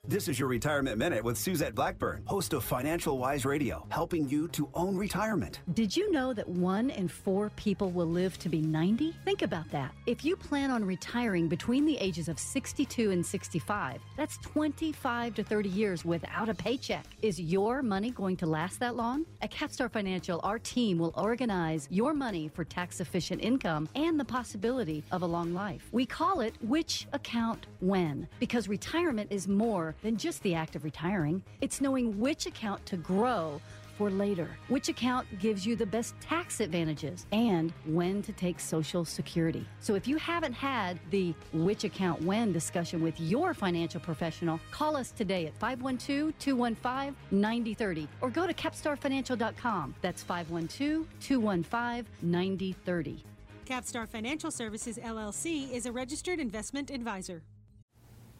This 0.09 0.27
is 0.27 0.39
your 0.39 0.49
Retirement 0.49 0.97
Minute 0.97 1.23
with 1.23 1.37
Suzette 1.37 1.75
Blackburn, 1.75 2.23
host 2.25 2.55
of 2.55 2.65
Financial 2.65 3.19
Wise 3.19 3.45
Radio, 3.45 3.87
helping 3.91 4.27
you 4.27 4.49
to 4.49 4.71
own 4.73 4.97
retirement. 4.97 5.61
Did 5.75 5.95
you 5.95 6.11
know 6.11 6.33
that 6.33 6.49
one 6.49 6.89
in 6.89 7.09
four 7.09 7.51
people 7.57 7.91
will 7.91 8.07
live 8.07 8.39
to 8.39 8.49
be 8.49 8.63
90? 8.63 9.15
Think 9.27 9.43
about 9.43 9.71
that. 9.71 9.93
If 10.07 10.25
you 10.25 10.35
plan 10.35 10.71
on 10.71 10.83
retiring 10.83 11.47
between 11.47 11.85
the 11.85 11.99
ages 11.99 12.31
of 12.31 12.39
62 12.39 13.11
and 13.11 13.25
65, 13.25 14.01
that's 14.17 14.39
25 14.39 15.35
to 15.35 15.45
30 15.45 15.69
years 15.69 16.07
without 16.07 16.49
a 16.49 16.55
paycheck. 16.55 17.05
Is 17.21 17.39
your 17.39 17.83
money 17.83 18.11
going 18.11 18.39
to 18.39 18.47
last 18.47 18.81
that 18.81 18.97
long? 18.97 19.27
At 19.43 19.51
Capstar 19.51 19.93
Financial, 19.93 20.41
our 20.43 20.59
team 20.59 20.97
will 20.97 21.13
organize 21.19 21.87
your 21.91 22.15
money 22.15 22.49
for 22.49 22.65
tax 22.65 23.03
efficient 23.03 23.43
income 23.43 23.87
and 23.95 24.19
the 24.19 24.25
possibility 24.25 25.05
of 25.13 25.21
a 25.21 25.27
long 25.27 25.53
life. 25.53 25.87
We 25.93 26.07
call 26.07 26.41
it 26.41 26.55
Which 26.63 27.07
Account 27.13 27.67
When 27.81 28.27
because 28.41 28.69
retirement 28.69 29.31
is 29.31 29.47
more 29.47 29.97
than 30.03 30.17
just 30.17 30.43
the 30.43 30.55
act 30.55 30.77
of 30.77 30.85
retiring. 30.85 31.43
It's 31.61 31.81
knowing 31.81 32.19
which 32.19 32.47
account 32.47 32.85
to 32.87 32.97
grow 32.97 33.61
for 33.99 34.11
later, 34.11 34.49
which 34.69 34.89
account 34.89 35.27
gives 35.41 35.67
you 35.67 35.75
the 35.75 35.85
best 35.85 36.15
tax 36.21 36.61
advantages, 36.61 37.27
and 37.33 37.73
when 37.85 38.23
to 38.23 38.33
take 38.33 38.61
Social 38.61 39.05
Security. 39.05 39.67
So 39.81 39.97
if 39.97 40.07
you 40.07 40.17
haven't 40.19 40.53
had 40.53 41.01
the 41.11 41.35
which 41.53 41.83
account 41.83 42.23
when 42.23 42.53
discussion 42.53 43.03
with 43.03 43.19
your 43.21 43.55
financial 43.55 44.01
professional, 44.01 44.61
call 44.71 44.97
us 44.97 45.11
today 45.11 45.47
at 45.47 45.59
512 45.59 46.39
215 46.39 47.17
9030 47.33 48.09
or 48.21 48.31
go 48.31 48.47
to 48.47 48.55
capstarfinancial.com. 48.55 49.95
That's 50.01 50.23
512 50.23 51.07
215 51.21 52.07
9030. 52.23 53.25
Capstar 53.67 54.09
Financial 54.09 54.51
Services 54.51 54.97
LLC 54.97 55.71
is 55.73 55.85
a 55.85 55.93
registered 55.93 56.39
investment 56.39 56.91
advisor. 56.91 57.43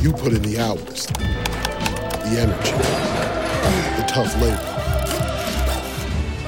You 0.00 0.12
put 0.12 0.32
in 0.32 0.42
the 0.42 0.60
hours, 0.60 1.06
the 1.06 2.38
energy, 2.38 2.70
the 4.00 4.06
tough 4.06 4.32
labor. 4.40 4.62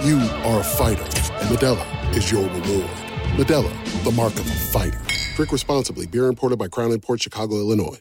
You 0.07 0.19
are 0.49 0.61
a 0.61 0.63
fighter, 0.63 1.03
and 1.03 1.59
Modelo 1.59 2.17
is 2.17 2.31
your 2.31 2.45
reward. 2.45 2.89
Modelo, 3.35 4.05
the 4.05 4.13
mark 4.13 4.35
of 4.35 4.47
a 4.47 4.55
fighter. 4.71 5.01
Drink 5.35 5.51
responsibly. 5.51 6.07
Beer 6.07 6.27
imported 6.27 6.61
by 6.61 6.69
Crown 6.69 6.93
Imports 6.93 7.25
Chicago, 7.25 7.57
Illinois. 7.57 7.99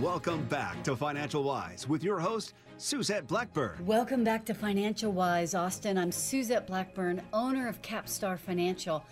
Welcome 0.00 0.44
back 0.46 0.82
to 0.84 0.96
Financial 0.96 1.42
Wise 1.42 1.86
with 1.86 2.02
your 2.02 2.18
host, 2.18 2.54
Suzette 2.78 3.26
Blackburn. 3.26 3.84
Welcome 3.84 4.24
back 4.24 4.46
to 4.46 4.54
Financial 4.54 5.12
Wise, 5.12 5.54
Austin. 5.54 5.98
I'm 5.98 6.10
Suzette 6.10 6.66
Blackburn, 6.66 7.20
owner 7.34 7.68
of 7.68 7.82
Capstar 7.82 8.38
Financial. 8.38 9.04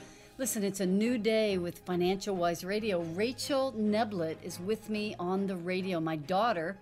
Listen, 0.42 0.64
it's 0.64 0.80
a 0.80 0.86
new 0.86 1.18
day 1.18 1.56
with 1.56 1.78
Financial 1.86 2.34
Wise 2.34 2.64
Radio. 2.64 3.00
Rachel 3.00 3.72
Neblett 3.78 4.42
is 4.42 4.58
with 4.58 4.90
me 4.90 5.14
on 5.16 5.46
the 5.46 5.54
radio, 5.54 6.00
my 6.00 6.16
daughter, 6.16 6.76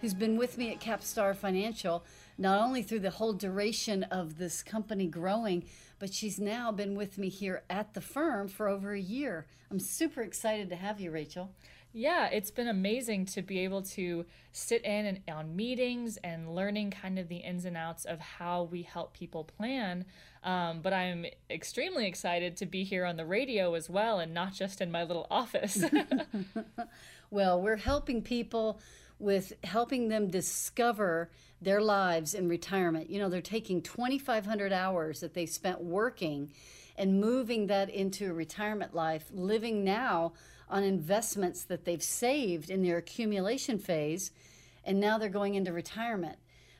who's 0.00 0.14
been 0.14 0.36
with 0.36 0.56
me 0.56 0.70
at 0.70 0.78
Capstar 0.80 1.34
Financial, 1.34 2.04
not 2.38 2.62
only 2.62 2.84
through 2.84 3.00
the 3.00 3.10
whole 3.10 3.32
duration 3.32 4.04
of 4.04 4.38
this 4.38 4.62
company 4.62 5.08
growing, 5.08 5.64
but 5.98 6.14
she's 6.14 6.38
now 6.38 6.70
been 6.70 6.94
with 6.94 7.18
me 7.18 7.28
here 7.28 7.64
at 7.68 7.94
the 7.94 8.00
firm 8.00 8.46
for 8.46 8.68
over 8.68 8.92
a 8.92 9.00
year. 9.00 9.44
I'm 9.72 9.80
super 9.80 10.22
excited 10.22 10.68
to 10.68 10.76
have 10.76 11.00
you, 11.00 11.10
Rachel. 11.10 11.50
Yeah, 11.92 12.26
it's 12.26 12.52
been 12.52 12.68
amazing 12.68 13.26
to 13.26 13.42
be 13.42 13.60
able 13.60 13.82
to 13.82 14.24
sit 14.52 14.84
in 14.84 15.06
and 15.06 15.20
on 15.28 15.56
meetings 15.56 16.18
and 16.18 16.54
learning 16.54 16.92
kind 16.92 17.18
of 17.18 17.28
the 17.28 17.38
ins 17.38 17.64
and 17.64 17.76
outs 17.76 18.04
of 18.04 18.20
how 18.20 18.64
we 18.64 18.82
help 18.82 19.12
people 19.12 19.42
plan. 19.42 20.04
Um, 20.44 20.82
but 20.82 20.92
I'm 20.92 21.26
extremely 21.50 22.06
excited 22.06 22.56
to 22.58 22.66
be 22.66 22.84
here 22.84 23.04
on 23.04 23.16
the 23.16 23.26
radio 23.26 23.74
as 23.74 23.90
well 23.90 24.20
and 24.20 24.32
not 24.32 24.52
just 24.52 24.80
in 24.80 24.92
my 24.92 25.02
little 25.02 25.26
office. 25.30 25.82
well, 27.30 27.60
we're 27.60 27.76
helping 27.76 28.22
people 28.22 28.80
with 29.18 29.52
helping 29.64 30.08
them 30.08 30.28
discover 30.28 31.30
their 31.60 31.80
lives 31.80 32.34
in 32.34 32.48
retirement. 32.48 33.10
You 33.10 33.18
know, 33.18 33.28
they're 33.28 33.42
taking 33.42 33.82
2,500 33.82 34.72
hours 34.72 35.20
that 35.20 35.34
they 35.34 35.44
spent 35.44 35.82
working 35.82 36.52
and 36.96 37.20
moving 37.20 37.66
that 37.66 37.90
into 37.90 38.30
a 38.30 38.32
retirement 38.32 38.94
life, 38.94 39.26
living 39.32 39.84
now 39.84 40.32
on 40.70 40.84
investments 40.84 41.64
that 41.64 41.84
they've 41.84 42.02
saved 42.02 42.70
in 42.70 42.82
their 42.82 42.98
accumulation 42.98 43.78
phase, 43.78 44.30
and 44.84 44.98
now 44.98 45.18
they're 45.18 45.28
going 45.28 45.54
into 45.54 45.72
retirement. 45.72 46.38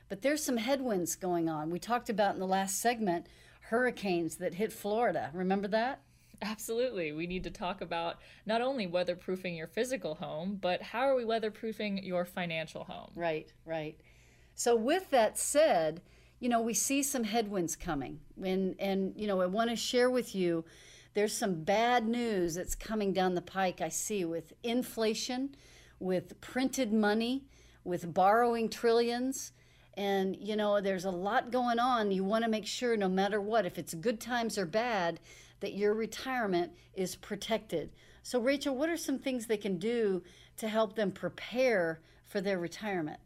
But 0.09 0.21
there's 0.21 0.43
some 0.43 0.57
headwinds 0.57 1.15
going 1.15 1.47
on. 1.47 1.69
We 1.69 1.79
talked 1.79 2.09
about 2.09 2.33
in 2.33 2.39
the 2.39 2.47
last 2.47 2.79
segment 2.81 3.27
hurricanes 3.69 4.35
that 4.37 4.55
hit 4.55 4.73
Florida. 4.73 5.29
Remember 5.33 5.67
that? 5.69 6.01
Absolutely. 6.41 7.11
We 7.11 7.27
need 7.27 7.43
to 7.43 7.51
talk 7.51 7.81
about 7.81 8.17
not 8.45 8.61
only 8.61 8.87
weatherproofing 8.87 9.55
your 9.55 9.67
physical 9.67 10.15
home, 10.15 10.57
but 10.59 10.81
how 10.81 11.01
are 11.01 11.15
we 11.15 11.23
weatherproofing 11.23 12.05
your 12.05 12.25
financial 12.25 12.83
home? 12.83 13.11
Right, 13.15 13.53
right. 13.65 13.95
So, 14.55 14.75
with 14.75 15.09
that 15.11 15.37
said, 15.37 16.01
you 16.39 16.49
know, 16.49 16.59
we 16.59 16.73
see 16.73 17.03
some 17.03 17.23
headwinds 17.23 17.75
coming. 17.75 18.19
And, 18.43 18.75
and 18.79 19.13
you 19.15 19.27
know, 19.27 19.39
I 19.41 19.45
want 19.45 19.69
to 19.69 19.75
share 19.75 20.09
with 20.09 20.35
you 20.35 20.65
there's 21.13 21.35
some 21.35 21.63
bad 21.63 22.07
news 22.07 22.55
that's 22.55 22.75
coming 22.75 23.11
down 23.13 23.35
the 23.35 23.41
pike, 23.41 23.81
I 23.81 23.89
see, 23.89 24.23
with 24.23 24.53
inflation, 24.63 25.55
with 25.99 26.39
printed 26.41 26.93
money, 26.93 27.43
with 27.83 28.13
borrowing 28.13 28.69
trillions. 28.69 29.51
And, 29.95 30.37
you 30.39 30.55
know, 30.55 30.79
there's 30.79 31.05
a 31.05 31.11
lot 31.11 31.51
going 31.51 31.79
on. 31.79 32.11
You 32.11 32.23
want 32.23 32.45
to 32.45 32.49
make 32.49 32.65
sure, 32.65 32.95
no 32.95 33.09
matter 33.09 33.41
what, 33.41 33.65
if 33.65 33.77
it's 33.77 33.93
good 33.93 34.21
times 34.21 34.57
or 34.57 34.65
bad, 34.65 35.19
that 35.59 35.73
your 35.73 35.93
retirement 35.93 36.71
is 36.93 37.15
protected. 37.15 37.91
So, 38.23 38.39
Rachel, 38.39 38.75
what 38.75 38.89
are 38.89 38.97
some 38.97 39.19
things 39.19 39.47
they 39.47 39.57
can 39.57 39.77
do 39.77 40.23
to 40.57 40.67
help 40.67 40.95
them 40.95 41.11
prepare 41.11 41.99
for 42.25 42.39
their 42.39 42.57
retirement? 42.57 43.19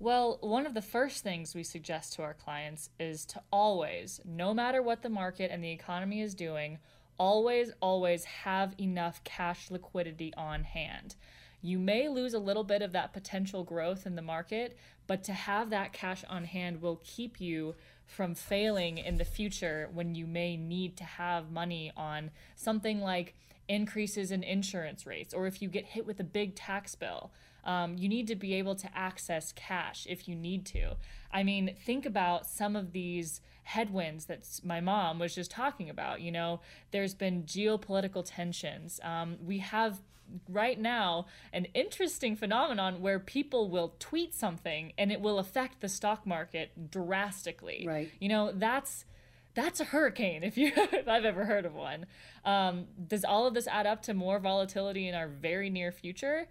Well, 0.00 0.38
one 0.42 0.64
of 0.64 0.74
the 0.74 0.82
first 0.82 1.24
things 1.24 1.56
we 1.56 1.64
suggest 1.64 2.12
to 2.12 2.22
our 2.22 2.34
clients 2.34 2.90
is 3.00 3.24
to 3.26 3.42
always, 3.52 4.20
no 4.24 4.54
matter 4.54 4.80
what 4.80 5.02
the 5.02 5.08
market 5.08 5.50
and 5.50 5.62
the 5.62 5.72
economy 5.72 6.20
is 6.20 6.36
doing, 6.36 6.78
always, 7.18 7.72
always 7.80 8.24
have 8.24 8.76
enough 8.78 9.24
cash 9.24 9.72
liquidity 9.72 10.32
on 10.36 10.62
hand. 10.62 11.16
You 11.60 11.80
may 11.80 12.08
lose 12.08 12.32
a 12.32 12.38
little 12.38 12.62
bit 12.62 12.80
of 12.80 12.92
that 12.92 13.12
potential 13.12 13.64
growth 13.64 14.06
in 14.06 14.14
the 14.14 14.22
market, 14.22 14.78
but 15.08 15.24
to 15.24 15.32
have 15.32 15.70
that 15.70 15.92
cash 15.92 16.22
on 16.28 16.44
hand 16.44 16.80
will 16.80 17.00
keep 17.02 17.40
you 17.40 17.74
from 18.06 18.36
failing 18.36 18.98
in 18.98 19.16
the 19.16 19.24
future 19.24 19.88
when 19.92 20.14
you 20.14 20.28
may 20.28 20.56
need 20.56 20.96
to 20.98 21.04
have 21.04 21.50
money 21.50 21.90
on 21.96 22.30
something 22.54 23.00
like 23.00 23.34
increases 23.68 24.30
in 24.30 24.44
insurance 24.44 25.06
rates 25.06 25.34
or 25.34 25.48
if 25.48 25.60
you 25.60 25.68
get 25.68 25.84
hit 25.84 26.06
with 26.06 26.20
a 26.20 26.24
big 26.24 26.54
tax 26.54 26.94
bill. 26.94 27.32
Um, 27.68 27.98
you 27.98 28.08
need 28.08 28.26
to 28.28 28.34
be 28.34 28.54
able 28.54 28.74
to 28.76 28.88
access 28.96 29.52
cash 29.52 30.06
if 30.08 30.26
you 30.26 30.34
need 30.34 30.64
to. 30.66 30.96
I 31.30 31.42
mean, 31.42 31.76
think 31.84 32.06
about 32.06 32.46
some 32.46 32.74
of 32.74 32.92
these 32.92 33.42
headwinds 33.64 34.24
that 34.24 34.48
my 34.64 34.80
mom 34.80 35.18
was 35.18 35.34
just 35.34 35.50
talking 35.50 35.90
about. 35.90 36.22
You 36.22 36.32
know, 36.32 36.60
there's 36.92 37.12
been 37.12 37.42
geopolitical 37.42 38.24
tensions. 38.26 38.98
Um, 39.04 39.36
we 39.44 39.58
have 39.58 40.00
right 40.48 40.80
now 40.80 41.26
an 41.52 41.66
interesting 41.74 42.36
phenomenon 42.36 43.02
where 43.02 43.18
people 43.18 43.68
will 43.68 43.94
tweet 43.98 44.34
something 44.34 44.94
and 44.96 45.12
it 45.12 45.20
will 45.20 45.38
affect 45.38 45.82
the 45.82 45.90
stock 45.90 46.26
market 46.26 46.90
drastically. 46.90 47.84
Right. 47.86 48.10
You 48.18 48.30
know, 48.30 48.50
that's 48.54 49.04
that's 49.52 49.80
a 49.80 49.84
hurricane 49.84 50.42
if 50.42 50.56
you 50.56 50.72
if 50.76 51.06
I've 51.06 51.26
ever 51.26 51.44
heard 51.44 51.66
of 51.66 51.74
one. 51.74 52.06
Um, 52.46 52.86
does 53.06 53.24
all 53.24 53.46
of 53.46 53.52
this 53.52 53.66
add 53.66 53.86
up 53.86 54.00
to 54.04 54.14
more 54.14 54.38
volatility 54.38 55.06
in 55.06 55.14
our 55.14 55.28
very 55.28 55.68
near 55.68 55.92
future? 55.92 56.48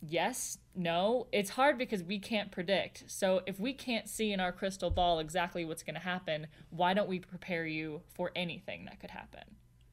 Yes, 0.00 0.58
no. 0.74 1.26
It's 1.32 1.50
hard 1.50 1.78
because 1.78 2.02
we 2.02 2.18
can't 2.18 2.50
predict. 2.50 3.04
So 3.06 3.42
if 3.46 3.58
we 3.58 3.72
can't 3.72 4.08
see 4.08 4.32
in 4.32 4.40
our 4.40 4.52
crystal 4.52 4.90
ball 4.90 5.18
exactly 5.18 5.64
what's 5.64 5.82
going 5.82 5.94
to 5.94 6.00
happen, 6.00 6.46
why 6.70 6.94
don't 6.94 7.08
we 7.08 7.20
prepare 7.20 7.66
you 7.66 8.02
for 8.14 8.30
anything 8.34 8.84
that 8.86 9.00
could 9.00 9.10
happen? 9.10 9.42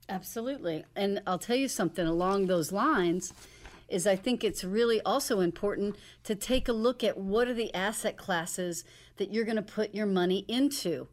Absolutely. 0.09 0.85
And 0.95 1.21
I'll 1.27 1.39
tell 1.39 1.55
you 1.55 1.67
something 1.67 2.07
along 2.07 2.47
those 2.47 2.71
lines 2.71 3.33
is 3.89 4.05
I 4.05 4.15
think 4.15 4.43
it's 4.43 4.63
really 4.63 5.01
also 5.01 5.39
important 5.39 5.95
to 6.23 6.35
take 6.35 6.67
a 6.67 6.73
look 6.73 7.03
at 7.03 7.17
what 7.17 7.47
are 7.47 7.53
the 7.53 7.73
asset 7.73 8.17
classes 8.17 8.83
that 9.17 9.31
you're 9.31 9.45
going 9.45 9.55
to 9.57 9.61
put 9.61 9.95
your 9.95 10.05
money 10.05 10.45
into. 10.47 11.07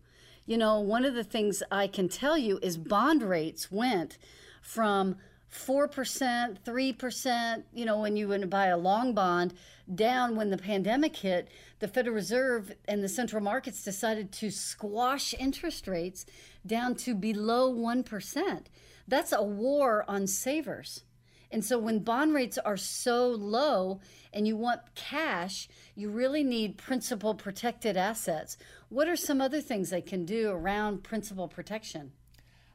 You 0.47 0.59
know, 0.59 0.81
one 0.81 1.05
of 1.05 1.15
the 1.15 1.25
things 1.25 1.63
I 1.71 1.87
can 1.87 2.09
tell 2.09 2.37
you 2.37 2.59
is 2.63 2.77
bond 2.77 3.23
rates 3.23 3.71
went 3.71 4.19
from 4.61 5.17
4%, 5.55 6.59
3%, 6.65 7.63
you 7.73 7.85
know, 7.85 8.01
when 8.01 8.17
you 8.17 8.37
to 8.37 8.47
buy 8.47 8.67
a 8.67 8.77
long 8.77 9.15
bond, 9.15 9.55
down 9.95 10.35
when 10.35 10.51
the 10.51 10.59
pandemic 10.59 11.17
hit, 11.17 11.49
the 11.79 11.89
Federal 11.89 12.15
Reserve 12.15 12.73
and 12.87 13.03
the 13.03 13.09
central 13.09 13.43
markets 13.43 13.85
decided 13.85 14.33
to 14.33 14.51
squash 14.51 15.35
interest 15.39 15.87
rates 15.87 16.27
down 16.67 16.95
to 16.97 17.15
below 17.15 17.73
1%. 17.73 18.67
That's 19.07 19.33
a 19.33 19.43
war 19.43 20.05
on 20.09 20.27
savers. 20.27 21.05
And 21.51 21.65
so 21.65 21.79
when 21.79 22.01
bond 22.01 22.35
rates 22.35 22.59
are 22.59 22.77
so 22.77 23.29
low 23.29 24.01
and 24.33 24.49
you 24.49 24.57
want 24.57 24.81
cash, 24.97 25.69
you 25.95 26.11
really 26.11 26.43
need 26.43 26.79
principal 26.79 27.35
protected 27.35 27.97
assets. 27.97 28.57
What 28.89 29.09
are 29.09 29.17
some 29.17 29.41
other 29.41 29.61
things 29.61 29.91
they 29.91 30.01
can 30.01 30.25
do 30.25 30.51
around 30.51 31.05
principal 31.05 31.47
protection? 31.47 32.11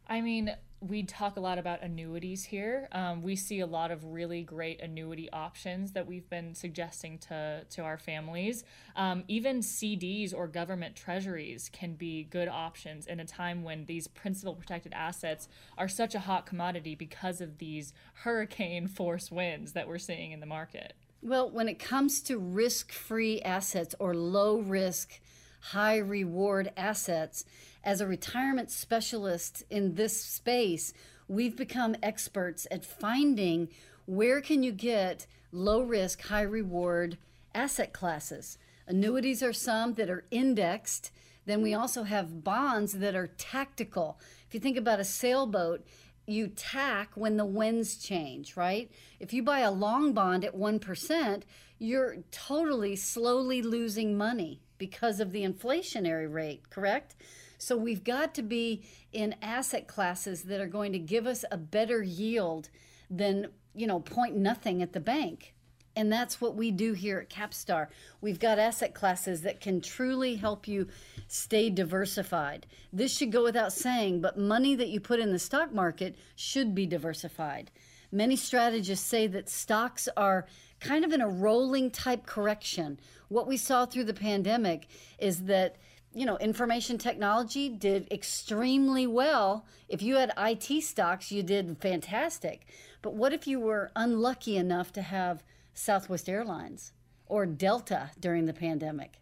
I 0.07 0.21
mean, 0.21 0.55
we 0.81 1.03
talk 1.03 1.35
a 1.35 1.39
lot 1.39 1.57
about 1.57 1.81
annuities 1.81 2.45
here. 2.45 2.87
Um, 2.91 3.21
we 3.21 3.35
see 3.35 3.59
a 3.59 3.65
lot 3.65 3.91
of 3.91 4.05
really 4.05 4.43
great 4.43 4.81
annuity 4.81 5.29
options 5.31 5.91
that 5.91 6.07
we've 6.07 6.29
been 6.29 6.55
suggesting 6.55 7.17
to, 7.19 7.65
to 7.69 7.81
our 7.81 7.97
families. 7.97 8.63
Um, 8.95 9.23
even 9.27 9.59
CDs 9.59 10.33
or 10.33 10.47
government 10.47 10.95
treasuries 10.95 11.69
can 11.73 11.93
be 11.93 12.23
good 12.23 12.47
options 12.47 13.07
in 13.07 13.19
a 13.19 13.25
time 13.25 13.63
when 13.63 13.85
these 13.85 14.07
principal 14.07 14.55
protected 14.55 14.93
assets 14.93 15.49
are 15.77 15.89
such 15.89 16.15
a 16.15 16.19
hot 16.19 16.45
commodity 16.45 16.95
because 16.95 17.41
of 17.41 17.57
these 17.57 17.93
hurricane 18.23 18.87
force 18.99 19.29
winds 19.29 19.73
that 19.73 19.87
we're 19.87 19.97
seeing 19.97 20.31
in 20.31 20.39
the 20.39 20.45
market. 20.45 20.93
Well, 21.21 21.49
when 21.49 21.67
it 21.67 21.79
comes 21.79 22.21
to 22.21 22.37
risk 22.37 22.93
free 22.93 23.41
assets 23.41 23.93
or 23.99 24.13
low 24.13 24.59
risk, 24.59 25.19
high 25.59 25.97
reward 25.97 26.71
assets, 26.77 27.43
as 27.83 28.01
a 28.01 28.07
retirement 28.07 28.71
specialist 28.71 29.63
in 29.69 29.95
this 29.95 30.21
space, 30.21 30.93
we've 31.27 31.55
become 31.55 31.95
experts 32.01 32.67
at 32.71 32.85
finding 32.85 33.69
where 34.05 34.41
can 34.41 34.63
you 34.63 34.71
get 34.71 35.27
low 35.51 35.81
risk, 35.81 36.23
high 36.23 36.41
reward 36.41 37.17
asset 37.53 37.93
classes. 37.93 38.57
Annuities 38.87 39.43
are 39.43 39.53
some 39.53 39.93
that 39.93 40.09
are 40.09 40.25
indexed. 40.31 41.11
Then 41.45 41.61
we 41.61 41.73
also 41.73 42.03
have 42.03 42.43
bonds 42.43 42.93
that 42.93 43.15
are 43.15 43.27
tactical. 43.27 44.19
If 44.47 44.53
you 44.53 44.59
think 44.59 44.77
about 44.77 44.99
a 44.99 45.03
sailboat, 45.03 45.85
you 46.25 46.47
tack 46.47 47.11
when 47.15 47.37
the 47.37 47.45
winds 47.45 47.97
change, 47.97 48.55
right? 48.55 48.91
If 49.19 49.33
you 49.33 49.41
buy 49.41 49.59
a 49.59 49.71
long 49.71 50.13
bond 50.13 50.45
at 50.45 50.55
1%, 50.55 51.43
you're 51.79 52.17
totally 52.31 52.95
slowly 52.95 53.61
losing 53.61 54.17
money 54.17 54.61
because 54.77 55.19
of 55.19 55.31
the 55.31 55.43
inflationary 55.43 56.31
rate, 56.31 56.69
correct? 56.69 57.15
So 57.59 57.77
we've 57.77 58.03
got 58.03 58.33
to 58.35 58.41
be 58.41 58.83
in 59.11 59.35
asset 59.41 59.87
classes 59.87 60.43
that 60.43 60.61
are 60.61 60.67
going 60.67 60.93
to 60.93 60.99
give 60.99 61.27
us 61.27 61.45
a 61.51 61.57
better 61.57 62.01
yield 62.01 62.69
than, 63.09 63.49
you 63.75 63.85
know, 63.85 63.99
point 63.99 64.35
nothing 64.35 64.81
at 64.81 64.93
the 64.93 64.99
bank. 64.99 65.53
And 65.95 66.11
that's 66.11 66.39
what 66.39 66.55
we 66.55 66.71
do 66.71 66.93
here 66.93 67.19
at 67.19 67.29
Capstar. 67.29 67.87
We've 68.21 68.39
got 68.39 68.59
asset 68.59 68.93
classes 68.93 69.41
that 69.41 69.59
can 69.59 69.81
truly 69.81 70.37
help 70.37 70.67
you 70.67 70.87
stay 71.27 71.69
diversified. 71.69 72.65
This 72.93 73.15
should 73.15 73.33
go 73.33 73.43
without 73.43 73.73
saying, 73.73 74.21
but 74.21 74.39
money 74.39 74.75
that 74.75 74.87
you 74.87 75.01
put 75.01 75.19
in 75.19 75.33
the 75.33 75.39
stock 75.39 75.73
market 75.73 76.15
should 76.37 76.73
be 76.73 76.85
diversified. 76.85 77.71
Many 78.11 78.37
strategists 78.37 79.05
say 79.05 79.27
that 79.27 79.49
stocks 79.49 80.07
are 80.15 80.47
kind 80.79 81.03
of 81.03 81.11
in 81.11 81.19
a 81.19 81.27
rolling 81.27 81.91
type 81.91 82.25
correction. 82.25 82.99
What 83.27 83.47
we 83.47 83.57
saw 83.57 83.85
through 83.85 84.05
the 84.05 84.13
pandemic 84.13 84.87
is 85.19 85.43
that 85.43 85.75
you 86.13 86.25
know, 86.25 86.37
information 86.37 86.97
technology 86.97 87.69
did 87.69 88.11
extremely 88.11 89.05
well. 89.05 89.65
If 89.87 90.01
you 90.01 90.15
had 90.15 90.33
IT 90.37 90.83
stocks, 90.83 91.31
you 91.31 91.43
did 91.43 91.77
fantastic. 91.79 92.65
But 93.01 93.13
what 93.13 93.33
if 93.33 93.47
you 93.47 93.59
were 93.59 93.91
unlucky 93.95 94.57
enough 94.57 94.91
to 94.93 95.01
have 95.01 95.43
Southwest 95.73 96.27
Airlines 96.27 96.93
or 97.27 97.45
Delta 97.45 98.11
during 98.19 98.45
the 98.45 98.53
pandemic? 98.53 99.19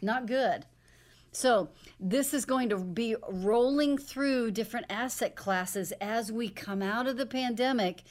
Not 0.00 0.26
good. 0.26 0.66
So, 1.30 1.68
this 2.00 2.32
is 2.32 2.46
going 2.46 2.70
to 2.70 2.78
be 2.78 3.14
rolling 3.28 3.98
through 3.98 4.52
different 4.52 4.86
asset 4.88 5.36
classes 5.36 5.92
as 6.00 6.32
we 6.32 6.48
come 6.48 6.80
out 6.80 7.06
of 7.06 7.16
the 7.16 7.26
pandemic 7.26 8.02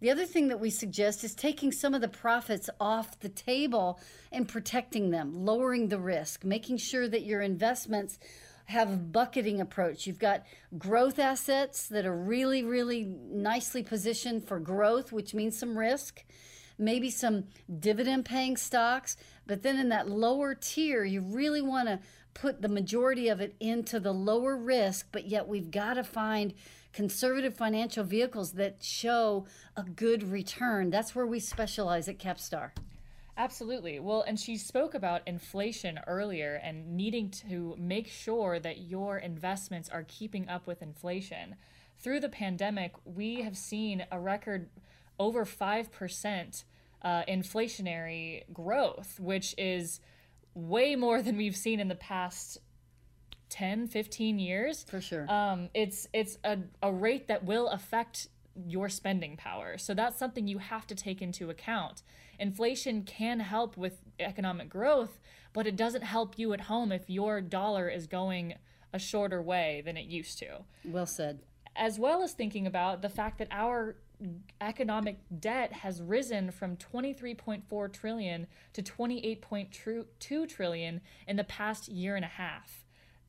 the 0.00 0.10
other 0.10 0.26
thing 0.26 0.48
that 0.48 0.60
we 0.60 0.70
suggest 0.70 1.24
is 1.24 1.34
taking 1.34 1.72
some 1.72 1.94
of 1.94 2.00
the 2.00 2.08
profits 2.08 2.68
off 2.80 3.18
the 3.20 3.28
table 3.28 4.00
and 4.30 4.46
protecting 4.46 5.10
them, 5.10 5.32
lowering 5.34 5.88
the 5.88 5.98
risk, 5.98 6.44
making 6.44 6.76
sure 6.76 7.08
that 7.08 7.24
your 7.24 7.40
investments 7.40 8.18
have 8.66 8.92
a 8.92 8.96
bucketing 8.96 9.60
approach. 9.60 10.06
You've 10.06 10.18
got 10.18 10.44
growth 10.76 11.18
assets 11.18 11.86
that 11.88 12.04
are 12.04 12.16
really, 12.16 12.62
really 12.62 13.04
nicely 13.04 13.82
positioned 13.82 14.46
for 14.46 14.58
growth, 14.58 15.12
which 15.12 15.34
means 15.34 15.58
some 15.58 15.78
risk, 15.78 16.24
maybe 16.76 17.08
some 17.10 17.44
dividend 17.78 18.24
paying 18.24 18.56
stocks. 18.56 19.16
But 19.46 19.62
then 19.62 19.78
in 19.78 19.88
that 19.90 20.10
lower 20.10 20.54
tier, 20.54 21.04
you 21.04 21.20
really 21.20 21.62
want 21.62 21.88
to 21.88 22.00
put 22.34 22.60
the 22.60 22.68
majority 22.68 23.28
of 23.28 23.40
it 23.40 23.56
into 23.60 23.98
the 23.98 24.12
lower 24.12 24.56
risk, 24.56 25.08
but 25.10 25.26
yet 25.26 25.48
we've 25.48 25.70
got 25.70 25.94
to 25.94 26.04
find 26.04 26.52
conservative 26.96 27.54
financial 27.54 28.02
vehicles 28.02 28.52
that 28.52 28.82
show 28.82 29.44
a 29.76 29.82
good 29.82 30.22
return. 30.22 30.88
That's 30.88 31.14
where 31.14 31.26
we 31.26 31.40
specialize 31.40 32.08
at 32.08 32.18
Capstar. 32.18 32.70
Absolutely. 33.36 34.00
Well, 34.00 34.22
and 34.26 34.40
she 34.40 34.56
spoke 34.56 34.94
about 34.94 35.20
inflation 35.26 36.00
earlier 36.06 36.54
and 36.64 36.96
needing 36.96 37.28
to 37.48 37.76
make 37.78 38.08
sure 38.08 38.58
that 38.58 38.78
your 38.78 39.18
investments 39.18 39.90
are 39.90 40.04
keeping 40.08 40.48
up 40.48 40.66
with 40.66 40.80
inflation. 40.80 41.56
through 41.98 42.20
the 42.20 42.30
pandemic, 42.30 42.92
we 43.04 43.42
have 43.42 43.56
seen 43.58 44.06
a 44.10 44.18
record 44.18 44.70
over 45.18 45.44
5% 45.44 46.64
uh, 47.02 47.22
inflationary 47.28 48.50
growth, 48.52 49.20
which 49.20 49.54
is 49.58 50.00
way 50.54 50.96
more 50.96 51.20
than 51.20 51.36
we've 51.36 51.56
seen 51.56 51.78
in 51.78 51.88
the 51.88 51.94
past 51.94 52.58
10 53.48 53.88
15 53.88 54.38
years 54.38 54.84
for 54.84 55.00
sure. 55.00 55.30
um, 55.30 55.68
it's 55.74 56.08
it's 56.12 56.38
a, 56.44 56.58
a 56.82 56.92
rate 56.92 57.28
that 57.28 57.44
will 57.44 57.68
affect 57.68 58.28
your 58.66 58.88
spending 58.88 59.36
power. 59.36 59.76
So 59.76 59.92
that's 59.92 60.18
something 60.18 60.48
you 60.48 60.58
have 60.58 60.86
to 60.86 60.94
take 60.94 61.20
into 61.20 61.50
account. 61.50 62.02
Inflation 62.38 63.02
can 63.02 63.40
help 63.40 63.76
with 63.76 64.00
economic 64.18 64.70
growth 64.70 65.20
but 65.56 65.66
it 65.66 65.74
doesn't 65.74 66.02
help 66.02 66.38
you 66.38 66.52
at 66.52 66.60
home 66.60 66.92
if 66.92 67.08
your 67.08 67.40
dollar 67.40 67.88
is 67.88 68.06
going 68.06 68.52
a 68.92 68.98
shorter 68.98 69.40
way 69.40 69.80
than 69.86 69.96
it 69.96 70.04
used 70.04 70.38
to. 70.38 70.58
Well 70.84 71.06
said. 71.06 71.38
As 71.74 71.98
well 71.98 72.22
as 72.22 72.34
thinking 72.34 72.66
about 72.66 73.00
the 73.00 73.08
fact 73.08 73.38
that 73.38 73.48
our 73.50 73.96
economic 74.60 75.16
debt 75.40 75.72
has 75.72 76.02
risen 76.02 76.50
from 76.50 76.76
23.4 76.76 77.90
trillion 77.90 78.46
to 78.74 78.82
28.2 78.82 80.48
trillion 80.48 81.00
in 81.26 81.36
the 81.36 81.44
past 81.44 81.88
year 81.88 82.16
and 82.16 82.24
a 82.26 82.28
half. 82.28 82.84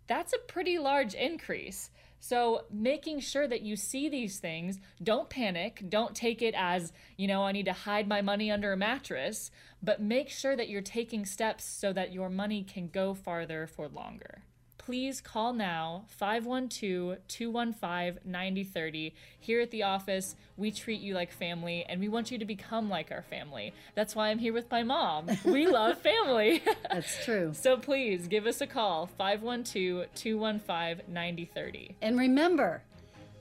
That's 0.07 0.33
a 0.33 0.39
pretty 0.39 0.77
large 0.77 1.13
increase. 1.13 1.91
So, 2.19 2.63
making 2.71 3.19
sure 3.19 3.47
that 3.47 3.61
you 3.61 3.75
see 3.75 4.09
these 4.09 4.39
things, 4.39 4.79
don't 5.03 5.29
panic, 5.29 5.83
don't 5.87 6.15
take 6.15 6.41
it 6.41 6.55
as, 6.57 6.91
you 7.15 7.27
know, 7.27 7.43
I 7.43 7.51
need 7.51 7.65
to 7.65 7.73
hide 7.73 8.07
my 8.07 8.21
money 8.21 8.49
under 8.49 8.73
a 8.73 8.77
mattress, 8.77 9.51
but 9.83 10.01
make 10.01 10.29
sure 10.29 10.55
that 10.55 10.67
you're 10.67 10.81
taking 10.81 11.25
steps 11.25 11.63
so 11.63 11.93
that 11.93 12.13
your 12.13 12.29
money 12.29 12.63
can 12.63 12.87
go 12.87 13.13
farther 13.13 13.67
for 13.67 13.87
longer 13.87 14.41
please 14.87 15.19
call 15.19 15.51
now 15.51 16.05
512 16.07 17.17
215 17.27 18.19
9030. 18.23 19.13
Here 19.37 19.59
at 19.59 19.69
the 19.69 19.83
office, 19.83 20.37
we 20.55 20.71
treat 20.71 21.01
you 21.01 21.13
like 21.13 21.29
family 21.29 21.83
and 21.89 21.99
we 21.99 22.07
want 22.07 22.31
you 22.31 22.37
to 22.37 22.45
become 22.45 22.89
like 22.89 23.11
our 23.11 23.21
family. 23.21 23.73
That's 23.95 24.15
why 24.15 24.29
I'm 24.29 24.39
here 24.39 24.53
with 24.53 24.71
my 24.71 24.83
mom. 24.83 25.27
We 25.43 25.67
love 25.79 25.97
family. 25.97 26.63
That's 26.89 27.25
true. 27.25 27.51
so 27.53 27.75
please 27.75 28.29
give 28.29 28.47
us 28.47 28.61
a 28.61 28.67
call 28.67 29.07
512 29.07 30.07
215 30.15 31.13
9030. 31.13 31.95
And 32.01 32.17
remember, 32.17 32.81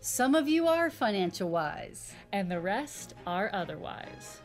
some 0.01 0.35
of 0.35 0.49
you 0.49 0.67
are 0.67 0.91
financial 0.91 1.49
wise, 1.49 2.13
and 2.33 2.51
the 2.51 2.59
rest 2.59 3.15
are 3.25 3.51
otherwise. 3.53 4.41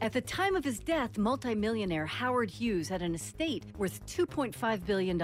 At 0.00 0.12
the 0.12 0.20
time 0.20 0.54
of 0.54 0.62
his 0.62 0.78
death, 0.78 1.18
multimillionaire 1.18 2.06
Howard 2.06 2.50
Hughes 2.50 2.88
had 2.88 3.02
an 3.02 3.16
estate 3.16 3.64
worth 3.76 4.06
$2.5 4.06 4.86
billion, 4.86 5.20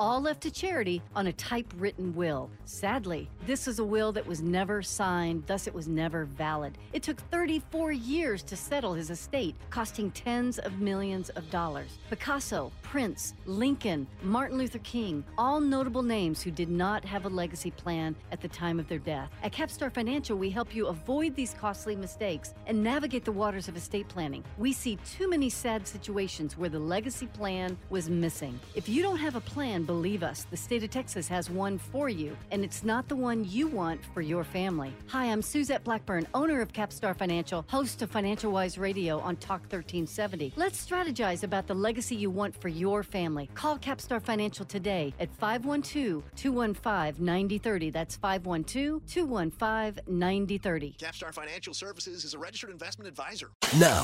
all 0.00 0.20
left 0.22 0.40
to 0.42 0.50
charity 0.50 1.02
on 1.14 1.26
a 1.26 1.32
typewritten 1.34 2.14
will. 2.14 2.50
Sadly, 2.64 3.28
this 3.44 3.66
was 3.66 3.80
a 3.80 3.84
will 3.84 4.12
that 4.12 4.26
was 4.26 4.40
never 4.40 4.82
signed, 4.82 5.44
thus, 5.46 5.66
it 5.66 5.74
was 5.74 5.88
never 5.88 6.24
valid. 6.24 6.78
It 6.94 7.02
took 7.02 7.20
34 7.30 7.92
years 7.92 8.42
to 8.44 8.56
settle 8.56 8.94
his 8.94 9.10
estate, 9.10 9.56
costing 9.68 10.10
tens 10.12 10.58
of 10.58 10.80
millions 10.80 11.28
of 11.30 11.50
dollars. 11.50 11.98
Picasso, 12.08 12.72
Prince, 12.80 13.34
Lincoln, 13.44 14.06
Martin 14.22 14.56
Luther 14.56 14.78
King, 14.78 15.22
all 15.36 15.60
notable 15.60 16.02
names 16.02 16.40
who 16.40 16.50
did 16.50 16.70
not 16.70 17.04
have 17.04 17.26
a 17.26 17.28
legacy 17.28 17.72
plan 17.72 18.16
at 18.32 18.40
the 18.40 18.48
time 18.48 18.80
of 18.80 18.88
their 18.88 18.98
death. 18.98 19.28
At 19.42 19.52
Capstar 19.52 19.92
Financial, 19.92 20.38
we 20.38 20.48
help 20.48 20.74
you 20.74 20.86
avoid 20.86 21.36
these 21.36 21.52
costly 21.52 21.94
mistakes 21.94 22.54
and 22.66 22.82
navigate 22.82 23.26
the 23.26 23.32
waters 23.32 23.68
of 23.68 23.76
estate 23.76 24.08
planning. 24.08 24.13
We 24.58 24.72
see 24.72 24.96
too 25.16 25.28
many 25.28 25.50
sad 25.50 25.86
situations 25.86 26.56
where 26.56 26.68
the 26.68 26.78
legacy 26.78 27.26
plan 27.26 27.76
was 27.90 28.08
missing. 28.08 28.58
If 28.74 28.88
you 28.88 29.02
don't 29.02 29.16
have 29.18 29.34
a 29.36 29.40
plan, 29.40 29.84
believe 29.84 30.22
us, 30.22 30.46
the 30.50 30.56
state 30.56 30.84
of 30.84 30.90
Texas 30.90 31.26
has 31.28 31.50
one 31.50 31.78
for 31.78 32.08
you, 32.08 32.36
and 32.50 32.64
it's 32.64 32.84
not 32.84 33.08
the 33.08 33.16
one 33.16 33.44
you 33.48 33.66
want 33.66 34.00
for 34.14 34.20
your 34.20 34.44
family. 34.44 34.92
Hi, 35.08 35.24
I'm 35.26 35.42
Suzette 35.42 35.82
Blackburn, 35.84 36.26
owner 36.34 36.60
of 36.60 36.72
Capstar 36.72 37.16
Financial, 37.16 37.64
host 37.68 38.02
of 38.02 38.10
Financial 38.10 38.52
Wise 38.52 38.78
Radio 38.78 39.18
on 39.18 39.36
Talk 39.36 39.62
1370. 39.62 40.52
Let's 40.56 40.84
strategize 40.84 41.42
about 41.42 41.66
the 41.66 41.74
legacy 41.74 42.14
you 42.14 42.30
want 42.30 42.54
for 42.60 42.68
your 42.68 43.02
family. 43.02 43.48
Call 43.54 43.78
Capstar 43.78 44.22
Financial 44.22 44.64
today 44.64 45.12
at 45.18 45.32
512 45.34 46.22
215 46.36 47.24
9030. 47.24 47.90
That's 47.90 48.16
512 48.16 49.04
215 49.06 50.04
9030. 50.06 50.96
Capstar 50.98 51.34
Financial 51.34 51.74
Services 51.74 52.24
is 52.24 52.34
a 52.34 52.38
registered 52.38 52.70
investment 52.70 53.08
advisor. 53.08 53.50
Now, 53.78 54.03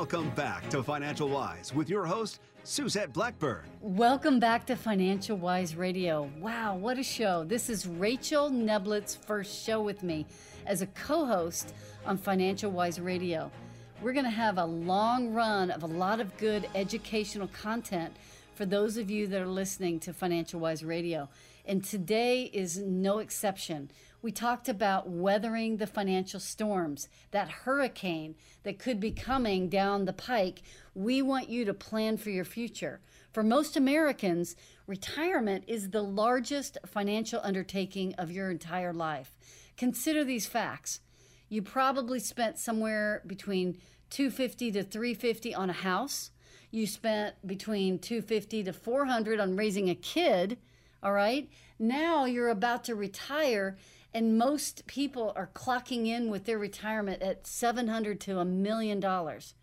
Welcome 0.00 0.30
back 0.30 0.66
to 0.70 0.82
Financial 0.82 1.28
Wise 1.28 1.74
with 1.74 1.90
your 1.90 2.06
host, 2.06 2.40
Suzette 2.64 3.12
Blackburn. 3.12 3.64
Welcome 3.82 4.40
back 4.40 4.64
to 4.68 4.74
Financial 4.74 5.36
Wise 5.36 5.76
Radio. 5.76 6.30
Wow, 6.38 6.76
what 6.76 6.98
a 6.98 7.02
show. 7.02 7.44
This 7.44 7.68
is 7.68 7.86
Rachel 7.86 8.48
Neblett's 8.48 9.14
first 9.14 9.62
show 9.62 9.82
with 9.82 10.02
me 10.02 10.24
as 10.64 10.80
a 10.80 10.86
co 10.86 11.26
host 11.26 11.74
on 12.06 12.16
Financial 12.16 12.70
Wise 12.70 12.98
Radio. 12.98 13.52
We're 14.00 14.14
going 14.14 14.24
to 14.24 14.30
have 14.30 14.56
a 14.56 14.64
long 14.64 15.34
run 15.34 15.70
of 15.70 15.82
a 15.82 15.86
lot 15.86 16.18
of 16.18 16.34
good 16.38 16.66
educational 16.74 17.48
content 17.48 18.16
for 18.54 18.64
those 18.64 18.96
of 18.96 19.10
you 19.10 19.26
that 19.26 19.42
are 19.42 19.46
listening 19.46 20.00
to 20.00 20.14
Financial 20.14 20.58
Wise 20.58 20.82
Radio. 20.82 21.28
And 21.66 21.84
today 21.84 22.44
is 22.44 22.78
no 22.78 23.18
exception. 23.18 23.90
We 24.22 24.32
talked 24.32 24.68
about 24.68 25.08
weathering 25.08 25.78
the 25.78 25.86
financial 25.86 26.40
storms, 26.40 27.08
that 27.30 27.48
hurricane 27.48 28.34
that 28.64 28.78
could 28.78 29.00
be 29.00 29.12
coming 29.12 29.68
down 29.68 30.04
the 30.04 30.12
pike. 30.12 30.62
We 30.94 31.22
want 31.22 31.48
you 31.48 31.64
to 31.64 31.72
plan 31.72 32.18
for 32.18 32.28
your 32.28 32.44
future. 32.44 33.00
For 33.32 33.42
most 33.42 33.76
Americans, 33.76 34.56
retirement 34.86 35.64
is 35.66 35.90
the 35.90 36.02
largest 36.02 36.76
financial 36.84 37.40
undertaking 37.42 38.14
of 38.16 38.30
your 38.30 38.50
entire 38.50 38.92
life. 38.92 39.32
Consider 39.78 40.24
these 40.24 40.46
facts. 40.46 41.00
You 41.48 41.62
probably 41.62 42.18
spent 42.18 42.58
somewhere 42.58 43.22
between 43.26 43.78
250 44.10 44.72
to 44.72 44.82
350 44.82 45.54
on 45.54 45.70
a 45.70 45.74
house. 45.74 46.30
You 46.70 46.86
spent 46.86 47.34
between 47.46 47.98
250 47.98 48.64
to 48.64 48.72
400 48.72 49.40
on 49.40 49.56
raising 49.56 49.88
a 49.88 49.94
kid, 49.94 50.58
all 51.02 51.12
right? 51.12 51.48
Now 51.78 52.26
you're 52.26 52.50
about 52.50 52.84
to 52.84 52.94
retire 52.94 53.78
and 54.12 54.36
most 54.36 54.86
people 54.86 55.32
are 55.36 55.50
clocking 55.54 56.06
in 56.06 56.30
with 56.30 56.44
their 56.44 56.58
retirement 56.58 57.22
at 57.22 57.46
700 57.46 58.20
to 58.20 58.38
a 58.38 58.44
million 58.44 59.00
dollars. 59.00 59.54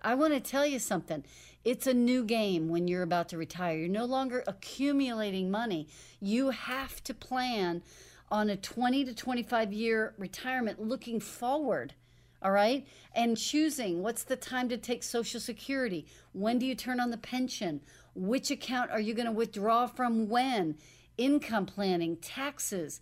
I 0.00 0.14
want 0.14 0.34
to 0.34 0.40
tell 0.40 0.64
you 0.64 0.78
something. 0.78 1.24
It's 1.64 1.86
a 1.86 1.94
new 1.94 2.24
game 2.24 2.68
when 2.68 2.86
you're 2.86 3.02
about 3.02 3.28
to 3.30 3.38
retire. 3.38 3.76
You're 3.76 3.88
no 3.88 4.04
longer 4.04 4.44
accumulating 4.46 5.50
money. 5.50 5.88
You 6.20 6.50
have 6.50 7.02
to 7.04 7.14
plan 7.14 7.82
on 8.30 8.48
a 8.48 8.56
20 8.56 9.04
to 9.06 9.14
25 9.14 9.72
year 9.72 10.14
retirement 10.16 10.80
looking 10.80 11.18
forward. 11.18 11.94
All 12.40 12.52
right. 12.52 12.86
And 13.12 13.36
choosing 13.36 14.02
what's 14.02 14.22
the 14.22 14.36
time 14.36 14.68
to 14.68 14.76
take 14.76 15.02
Social 15.02 15.40
Security? 15.40 16.06
When 16.32 16.60
do 16.60 16.66
you 16.66 16.76
turn 16.76 17.00
on 17.00 17.10
the 17.10 17.16
pension? 17.16 17.80
Which 18.14 18.50
account 18.52 18.92
are 18.92 19.00
you 19.00 19.14
going 19.14 19.26
to 19.26 19.32
withdraw 19.32 19.88
from 19.88 20.28
when? 20.28 20.76
Income 21.16 21.66
planning, 21.66 22.16
taxes 22.16 23.00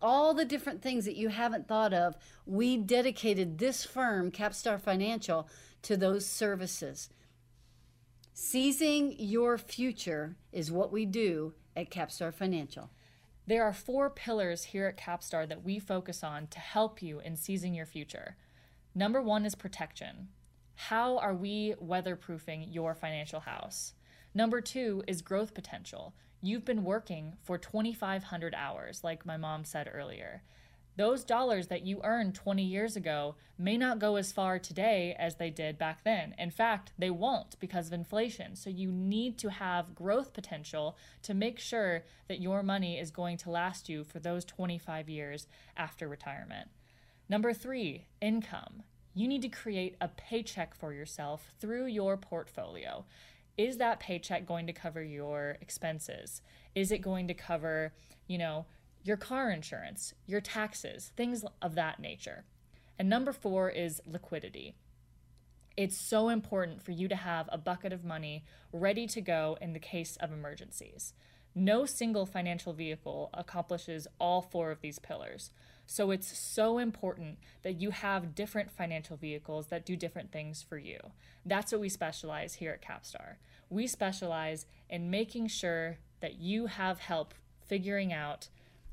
all 0.00 0.34
the 0.34 0.44
different 0.44 0.82
things 0.82 1.04
that 1.04 1.16
you 1.16 1.28
haven't 1.28 1.68
thought 1.68 1.92
of, 1.92 2.16
we 2.46 2.76
dedicated 2.76 3.58
this 3.58 3.84
firm, 3.84 4.30
Capstar 4.30 4.80
Financial, 4.80 5.48
to 5.82 5.96
those 5.96 6.26
services. 6.26 7.10
Seizing 8.32 9.14
your 9.18 9.58
future 9.58 10.36
is 10.52 10.70
what 10.70 10.92
we 10.92 11.04
do 11.06 11.54
at 11.76 11.90
Capstar 11.90 12.32
Financial. 12.32 12.90
There 13.46 13.64
are 13.64 13.72
four 13.72 14.10
pillars 14.10 14.64
here 14.64 14.86
at 14.86 14.98
Capstar 14.98 15.48
that 15.48 15.64
we 15.64 15.78
focus 15.78 16.22
on 16.22 16.48
to 16.48 16.58
help 16.58 17.02
you 17.02 17.18
in 17.20 17.36
seizing 17.36 17.74
your 17.74 17.86
future. 17.86 18.36
Number 18.94 19.22
one 19.22 19.46
is 19.46 19.54
protection. 19.54 20.28
How 20.74 21.18
are 21.18 21.34
we 21.34 21.74
weatherproofing 21.82 22.72
your 22.72 22.94
financial 22.94 23.40
house? 23.40 23.94
Number 24.38 24.60
two 24.60 25.02
is 25.08 25.20
growth 25.20 25.52
potential. 25.52 26.14
You've 26.40 26.64
been 26.64 26.84
working 26.84 27.34
for 27.42 27.58
2,500 27.58 28.54
hours, 28.54 29.02
like 29.02 29.26
my 29.26 29.36
mom 29.36 29.64
said 29.64 29.90
earlier. 29.92 30.44
those 30.94 31.24
dollars 31.24 31.66
that 31.66 31.84
you 31.84 32.00
earned 32.04 32.36
20 32.36 32.62
years 32.62 32.94
ago 32.94 33.34
may 33.58 33.76
not 33.76 33.98
go 33.98 34.14
as 34.14 34.30
far 34.30 34.60
today 34.60 35.16
as 35.18 35.36
they 35.36 35.50
did 35.50 35.76
back 35.76 36.04
then. 36.04 36.36
In 36.38 36.52
fact, 36.52 36.92
they 36.96 37.10
won't 37.10 37.58
because 37.58 37.88
of 37.88 37.92
inflation. 37.92 38.54
So 38.54 38.70
you 38.70 38.92
need 38.92 39.38
to 39.38 39.50
have 39.50 39.96
growth 39.96 40.32
potential 40.32 40.96
to 41.22 41.34
make 41.34 41.58
sure 41.58 42.04
that 42.28 42.40
your 42.40 42.62
money 42.62 42.96
is 42.96 43.10
going 43.10 43.38
to 43.38 43.50
last 43.50 43.88
you 43.88 44.04
for 44.04 44.20
those 44.20 44.44
25 44.44 45.08
years 45.08 45.48
after 45.76 46.06
retirement. 46.06 46.70
Number 47.28 47.52
three, 47.52 48.06
income. 48.20 48.84
You 49.14 49.26
need 49.26 49.42
to 49.42 49.48
create 49.48 49.96
a 50.00 50.06
paycheck 50.06 50.76
for 50.76 50.92
yourself 50.92 51.50
through 51.58 51.86
your 51.86 52.16
portfolio. 52.16 53.04
Is 53.58 53.76
that 53.76 54.00
paycheck 54.00 54.46
going 54.46 54.66
to 54.68 54.72
cover 54.72 55.02
your 55.02 55.58
expenses? 55.60 56.40
Is 56.74 56.90
it 56.90 57.02
going 57.02 57.28
to 57.28 57.34
cover, 57.34 57.92
you 58.26 58.38
know, 58.38 58.64
your 59.02 59.16
car 59.16 59.50
insurance, 59.50 60.14
your 60.26 60.40
taxes, 60.40 61.12
things 61.16 61.44
of 61.62 61.74
that 61.74 61.98
nature. 61.98 62.44
And 62.98 63.08
number 63.08 63.32
four 63.32 63.70
is 63.70 64.00
liquidity. 64.06 64.74
It's 65.76 65.96
so 65.96 66.28
important 66.28 66.82
for 66.82 66.90
you 66.90 67.08
to 67.08 67.16
have 67.16 67.48
a 67.52 67.58
bucket 67.58 67.92
of 67.92 68.04
money 68.04 68.44
ready 68.72 69.06
to 69.08 69.20
go 69.20 69.56
in 69.60 69.72
the 69.72 69.78
case 69.78 70.16
of 70.16 70.32
emergencies. 70.32 71.14
No 71.54 71.86
single 71.86 72.26
financial 72.26 72.72
vehicle 72.72 73.30
accomplishes 73.32 74.06
all 74.18 74.42
four 74.42 74.70
of 74.70 74.80
these 74.80 74.98
pillars. 74.98 75.52
So 75.90 76.10
it's 76.10 76.38
so 76.38 76.76
important 76.76 77.38
that 77.62 77.80
you 77.80 77.92
have 77.92 78.34
different 78.34 78.70
financial 78.70 79.16
vehicles 79.16 79.68
that 79.68 79.86
do 79.86 79.96
different 79.96 80.30
things 80.30 80.62
for 80.62 80.76
you. 80.76 80.98
That's 81.46 81.72
what 81.72 81.80
we 81.80 81.88
specialize 81.88 82.56
here 82.56 82.72
at 82.72 82.82
Capstar. 82.82 83.36
We 83.70 83.86
specialize 83.86 84.66
in 84.90 85.08
making 85.08 85.48
sure 85.48 85.96
that 86.20 86.34
you 86.34 86.66
have 86.66 86.98
help 86.98 87.32
figuring 87.66 88.12
out 88.12 88.48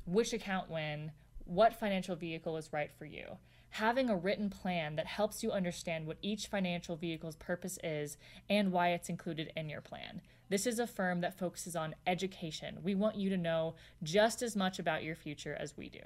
which 0.06 0.32
account 0.32 0.70
when, 0.70 1.12
what 1.44 1.78
financial 1.78 2.16
vehicle 2.16 2.56
is 2.56 2.72
right 2.72 2.90
for 2.90 3.04
you. 3.04 3.36
Having 3.70 4.08
a 4.08 4.16
written 4.16 4.48
plan 4.48 4.96
that 4.96 5.06
helps 5.06 5.42
you 5.42 5.52
understand 5.52 6.06
what 6.06 6.16
each 6.22 6.46
financial 6.46 6.96
vehicle's 6.96 7.36
purpose 7.36 7.78
is 7.84 8.16
and 8.48 8.72
why 8.72 8.92
it's 8.92 9.10
included 9.10 9.52
in 9.54 9.68
your 9.68 9.82
plan. 9.82 10.22
This 10.48 10.66
is 10.66 10.78
a 10.78 10.86
firm 10.86 11.20
that 11.20 11.38
focuses 11.38 11.76
on 11.76 11.94
education. 12.06 12.78
We 12.82 12.94
want 12.94 13.16
you 13.16 13.28
to 13.28 13.36
know 13.36 13.74
just 14.02 14.40
as 14.40 14.56
much 14.56 14.78
about 14.78 15.04
your 15.04 15.14
future 15.14 15.54
as 15.60 15.76
we 15.76 15.90
do. 15.90 16.00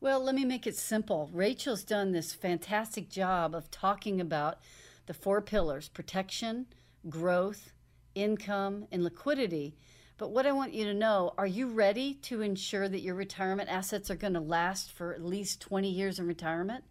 Well, 0.00 0.24
let 0.24 0.34
me 0.34 0.44
make 0.44 0.66
it 0.66 0.76
simple. 0.76 1.30
Rachel's 1.32 1.84
done 1.84 2.12
this 2.12 2.32
fantastic 2.32 3.10
job 3.10 3.54
of 3.54 3.70
talking 3.70 4.20
about 4.20 4.58
the 5.06 5.14
four 5.14 5.40
pillars 5.42 5.88
protection, 5.88 6.66
growth, 7.08 7.72
income, 8.14 8.86
and 8.90 9.04
liquidity 9.04 9.76
but 10.20 10.32
what 10.32 10.46
I 10.46 10.52
want 10.52 10.74
you 10.74 10.84
to 10.84 10.92
know 10.92 11.32
are 11.38 11.46
you 11.46 11.66
ready 11.66 12.12
to 12.24 12.42
ensure 12.42 12.90
that 12.90 13.00
your 13.00 13.14
retirement 13.14 13.70
assets 13.70 14.10
are 14.10 14.16
going 14.16 14.34
to 14.34 14.40
last 14.40 14.92
for 14.92 15.14
at 15.14 15.24
least 15.24 15.62
20 15.62 15.88
years 15.88 16.18
in 16.18 16.26
retirement? 16.26 16.84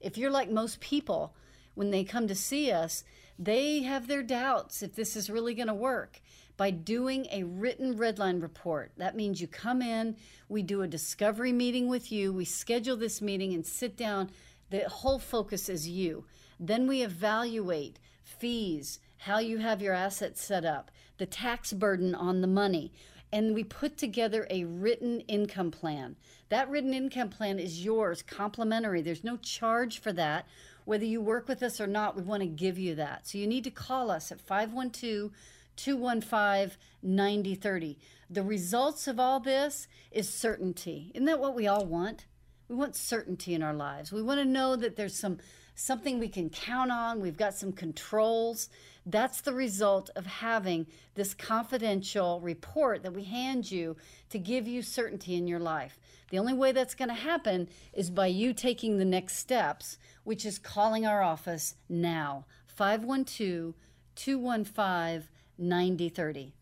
If 0.00 0.16
you're 0.16 0.30
like 0.30 0.50
most 0.50 0.80
people, 0.80 1.36
when 1.74 1.90
they 1.90 2.04
come 2.04 2.28
to 2.28 2.34
see 2.34 2.70
us, 2.70 3.04
they 3.38 3.82
have 3.82 4.06
their 4.06 4.22
doubts 4.22 4.82
if 4.82 4.94
this 4.94 5.16
is 5.16 5.30
really 5.30 5.54
going 5.54 5.68
to 5.68 5.74
work. 5.74 6.20
By 6.56 6.70
doing 6.70 7.26
a 7.32 7.42
written 7.42 7.96
redline 7.98 8.40
report, 8.40 8.92
that 8.96 9.16
means 9.16 9.40
you 9.40 9.48
come 9.48 9.82
in, 9.82 10.16
we 10.48 10.62
do 10.62 10.82
a 10.82 10.88
discovery 10.88 11.52
meeting 11.52 11.88
with 11.88 12.12
you, 12.12 12.32
we 12.32 12.44
schedule 12.44 12.96
this 12.96 13.20
meeting 13.20 13.52
and 13.52 13.66
sit 13.66 13.96
down. 13.96 14.30
The 14.70 14.88
whole 14.88 15.18
focus 15.18 15.68
is 15.68 15.88
you. 15.88 16.26
Then 16.60 16.86
we 16.86 17.02
evaluate 17.02 17.98
fees, 18.22 19.00
how 19.18 19.38
you 19.38 19.58
have 19.58 19.82
your 19.82 19.94
assets 19.94 20.44
set 20.44 20.64
up, 20.64 20.92
the 21.18 21.26
tax 21.26 21.72
burden 21.72 22.14
on 22.14 22.40
the 22.40 22.46
money. 22.46 22.92
And 23.32 23.52
we 23.52 23.64
put 23.64 23.98
together 23.98 24.46
a 24.48 24.62
written 24.64 25.20
income 25.22 25.72
plan. 25.72 26.14
That 26.50 26.70
written 26.70 26.94
income 26.94 27.30
plan 27.30 27.58
is 27.58 27.84
yours, 27.84 28.22
complimentary. 28.22 29.02
There's 29.02 29.24
no 29.24 29.38
charge 29.38 29.98
for 29.98 30.12
that. 30.12 30.46
Whether 30.84 31.04
you 31.04 31.20
work 31.20 31.48
with 31.48 31.62
us 31.62 31.80
or 31.80 31.86
not, 31.86 32.16
we 32.16 32.22
want 32.22 32.42
to 32.42 32.48
give 32.48 32.78
you 32.78 32.94
that. 32.96 33.26
So 33.26 33.38
you 33.38 33.46
need 33.46 33.64
to 33.64 33.70
call 33.70 34.10
us 34.10 34.30
at 34.30 34.40
512 34.40 35.30
215 35.76 36.78
9030. 37.02 37.98
The 38.30 38.42
results 38.42 39.06
of 39.08 39.18
all 39.18 39.40
this 39.40 39.88
is 40.10 40.28
certainty. 40.28 41.10
Isn't 41.14 41.26
that 41.26 41.40
what 41.40 41.54
we 41.54 41.66
all 41.66 41.84
want? 41.84 42.26
We 42.68 42.76
want 42.76 42.96
certainty 42.96 43.54
in 43.54 43.62
our 43.62 43.74
lives. 43.74 44.12
We 44.12 44.22
want 44.22 44.40
to 44.40 44.44
know 44.44 44.76
that 44.76 44.96
there's 44.96 45.18
some 45.18 45.38
something 45.76 46.18
we 46.18 46.28
can 46.28 46.50
count 46.50 46.90
on. 46.90 47.20
We've 47.20 47.36
got 47.36 47.54
some 47.54 47.72
controls. 47.72 48.68
That's 49.06 49.40
the 49.40 49.52
result 49.52 50.08
of 50.16 50.24
having 50.24 50.86
this 51.14 51.34
confidential 51.34 52.40
report 52.40 53.02
that 53.02 53.12
we 53.12 53.24
hand 53.24 53.70
you 53.70 53.96
to 54.30 54.38
give 54.38 54.68
you 54.68 54.82
certainty 54.82 55.34
in 55.34 55.46
your 55.46 55.58
life. 55.58 55.98
The 56.34 56.40
only 56.40 56.54
way 56.54 56.72
that's 56.72 56.96
going 56.96 57.10
to 57.10 57.14
happen 57.14 57.68
is 57.92 58.10
by 58.10 58.26
you 58.26 58.54
taking 58.54 58.98
the 58.98 59.04
next 59.04 59.36
steps, 59.36 59.98
which 60.24 60.44
is 60.44 60.58
calling 60.58 61.06
our 61.06 61.22
office 61.22 61.76
now 61.88 62.44
512 62.66 63.74
215 64.16 65.28
9030. 65.56 66.52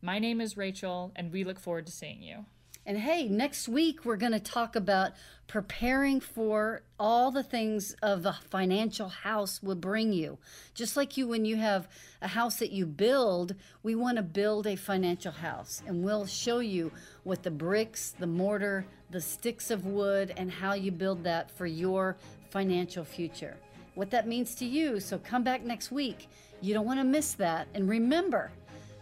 My 0.00 0.18
name 0.18 0.40
is 0.40 0.56
Rachel, 0.56 1.12
and 1.14 1.30
we 1.30 1.44
look 1.44 1.60
forward 1.60 1.84
to 1.84 1.92
seeing 1.92 2.22
you. 2.22 2.46
And 2.86 2.96
hey, 2.96 3.28
next 3.28 3.68
week 3.68 4.06
we're 4.06 4.16
going 4.16 4.32
to 4.32 4.40
talk 4.40 4.74
about 4.74 5.12
preparing 5.46 6.20
for 6.20 6.80
all 6.98 7.30
the 7.30 7.42
things 7.42 7.94
of 8.00 8.24
a 8.24 8.38
financial 8.48 9.10
house 9.10 9.62
will 9.62 9.74
bring 9.74 10.14
you. 10.14 10.38
Just 10.72 10.96
like 10.96 11.18
you, 11.18 11.28
when 11.28 11.44
you 11.44 11.56
have 11.56 11.86
a 12.22 12.28
house 12.28 12.56
that 12.60 12.72
you 12.72 12.86
build, 12.86 13.54
we 13.82 13.94
want 13.94 14.16
to 14.16 14.22
build 14.22 14.66
a 14.66 14.74
financial 14.74 15.32
house. 15.32 15.82
And 15.86 16.02
we'll 16.02 16.24
show 16.24 16.60
you 16.60 16.90
what 17.24 17.42
the 17.42 17.50
bricks, 17.50 18.14
the 18.18 18.26
mortar, 18.26 18.86
the 19.10 19.20
sticks 19.20 19.70
of 19.70 19.86
wood, 19.86 20.34
and 20.36 20.50
how 20.50 20.74
you 20.74 20.92
build 20.92 21.24
that 21.24 21.50
for 21.50 21.66
your 21.66 22.16
financial 22.50 23.04
future. 23.04 23.56
What 23.94 24.10
that 24.10 24.28
means 24.28 24.54
to 24.56 24.64
you. 24.64 25.00
So 25.00 25.18
come 25.18 25.42
back 25.42 25.64
next 25.64 25.90
week. 25.90 26.28
You 26.60 26.74
don't 26.74 26.86
want 26.86 27.00
to 27.00 27.04
miss 27.04 27.32
that. 27.34 27.68
And 27.74 27.88
remember, 27.88 28.50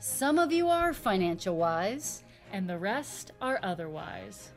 some 0.00 0.38
of 0.38 0.52
you 0.52 0.68
are 0.68 0.92
financial 0.92 1.56
wise 1.56 2.22
and 2.52 2.68
the 2.68 2.78
rest 2.78 3.32
are 3.40 3.58
otherwise. 3.62 4.50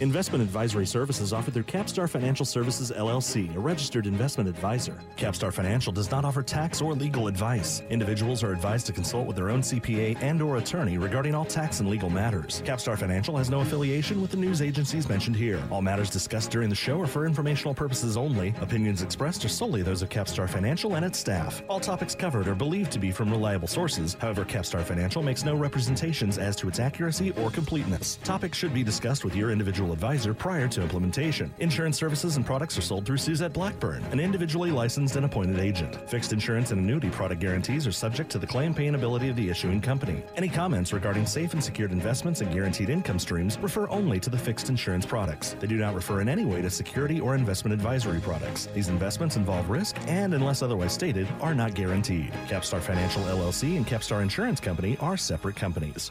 Investment 0.00 0.42
advisory 0.42 0.86
services 0.86 1.32
offered 1.32 1.54
through 1.54 1.64
Capstar 1.64 2.08
Financial 2.08 2.46
Services 2.46 2.92
LLC, 2.96 3.54
a 3.56 3.58
registered 3.58 4.06
investment 4.06 4.48
advisor. 4.48 4.98
Capstar 5.16 5.52
Financial 5.52 5.92
does 5.92 6.10
not 6.10 6.24
offer 6.24 6.42
tax 6.42 6.80
or 6.80 6.94
legal 6.94 7.26
advice. 7.28 7.82
Individuals 7.90 8.42
are 8.42 8.52
advised 8.52 8.86
to 8.86 8.92
consult 8.92 9.26
with 9.26 9.36
their 9.36 9.50
own 9.50 9.60
CPA 9.60 10.16
and 10.20 10.42
or 10.42 10.56
attorney 10.56 10.98
regarding 10.98 11.34
all 11.34 11.44
tax 11.44 11.80
and 11.80 11.88
legal 11.88 12.10
matters. 12.10 12.62
Capstar 12.64 12.98
Financial 12.98 13.36
has 13.36 13.50
no 13.50 13.60
affiliation 13.60 14.20
with 14.20 14.30
the 14.30 14.36
news 14.36 14.62
agencies 14.62 15.08
mentioned 15.08 15.36
here. 15.36 15.62
All 15.70 15.82
matters 15.82 16.10
discussed 16.10 16.50
during 16.50 16.68
the 16.68 16.74
show 16.74 17.00
are 17.00 17.06
for 17.06 17.26
informational 17.26 17.74
purposes 17.74 18.16
only. 18.16 18.54
Opinions 18.60 19.02
expressed 19.02 19.44
are 19.44 19.48
solely 19.48 19.82
those 19.82 20.02
of 20.02 20.08
Capstar 20.08 20.48
Financial 20.48 20.96
and 20.96 21.04
its 21.04 21.18
staff. 21.18 21.62
All 21.68 21.80
topics 21.80 22.14
covered 22.14 22.48
are 22.48 22.54
believed 22.54 22.92
to 22.92 22.98
be 22.98 23.10
from 23.10 23.30
reliable 23.30 23.68
sources. 23.68 24.16
However, 24.20 24.44
Capstar 24.44 24.82
Financial 24.82 25.22
makes 25.22 25.44
no 25.44 25.54
representations 25.54 26.38
as 26.38 26.56
to 26.56 26.68
its 26.68 26.80
accuracy 26.80 27.32
or 27.32 27.50
completeness. 27.50 28.18
Topics 28.24 28.58
should 28.58 28.74
be 28.74 28.82
discussed 28.82 29.24
with 29.24 29.36
your 29.36 29.50
individual 29.50 29.67
individual 29.68 29.92
advisor 29.92 30.32
prior 30.32 30.66
to 30.66 30.80
implementation. 30.80 31.52
Insurance 31.58 31.98
services 31.98 32.38
and 32.38 32.46
products 32.46 32.78
are 32.78 32.80
sold 32.80 33.04
through 33.04 33.18
Suzette 33.18 33.52
Blackburn, 33.52 34.02
an 34.12 34.18
individually 34.18 34.70
licensed 34.70 35.16
and 35.16 35.26
appointed 35.26 35.60
agent. 35.60 35.94
Fixed 36.08 36.32
insurance 36.32 36.70
and 36.70 36.80
annuity 36.80 37.10
product 37.10 37.38
guarantees 37.38 37.86
are 37.86 37.92
subject 37.92 38.30
to 38.30 38.38
the 38.38 38.46
claim 38.46 38.72
paying 38.72 38.94
ability 38.94 39.28
of 39.28 39.36
the 39.36 39.50
issuing 39.50 39.78
company. 39.78 40.22
Any 40.36 40.48
comments 40.48 40.94
regarding 40.94 41.26
safe 41.26 41.52
and 41.52 41.62
secured 41.62 41.92
investments 41.92 42.40
and 42.40 42.50
guaranteed 42.50 42.88
income 42.88 43.18
streams 43.18 43.58
refer 43.58 43.86
only 43.90 44.18
to 44.20 44.30
the 44.30 44.38
fixed 44.38 44.70
insurance 44.70 45.04
products. 45.04 45.54
They 45.60 45.66
do 45.66 45.76
not 45.76 45.94
refer 45.94 46.22
in 46.22 46.30
any 46.30 46.46
way 46.46 46.62
to 46.62 46.70
security 46.70 47.20
or 47.20 47.34
investment 47.34 47.74
advisory 47.74 48.20
products. 48.20 48.70
These 48.74 48.88
investments 48.88 49.36
involve 49.36 49.68
risk 49.68 49.96
and, 50.06 50.32
unless 50.32 50.62
otherwise 50.62 50.94
stated, 50.94 51.28
are 51.42 51.54
not 51.54 51.74
guaranteed. 51.74 52.32
Capstar 52.46 52.80
Financial 52.80 53.22
LLC 53.24 53.76
and 53.76 53.86
Capstar 53.86 54.22
Insurance 54.22 54.60
Company 54.60 54.96
are 54.98 55.18
separate 55.18 55.56
companies. 55.56 56.10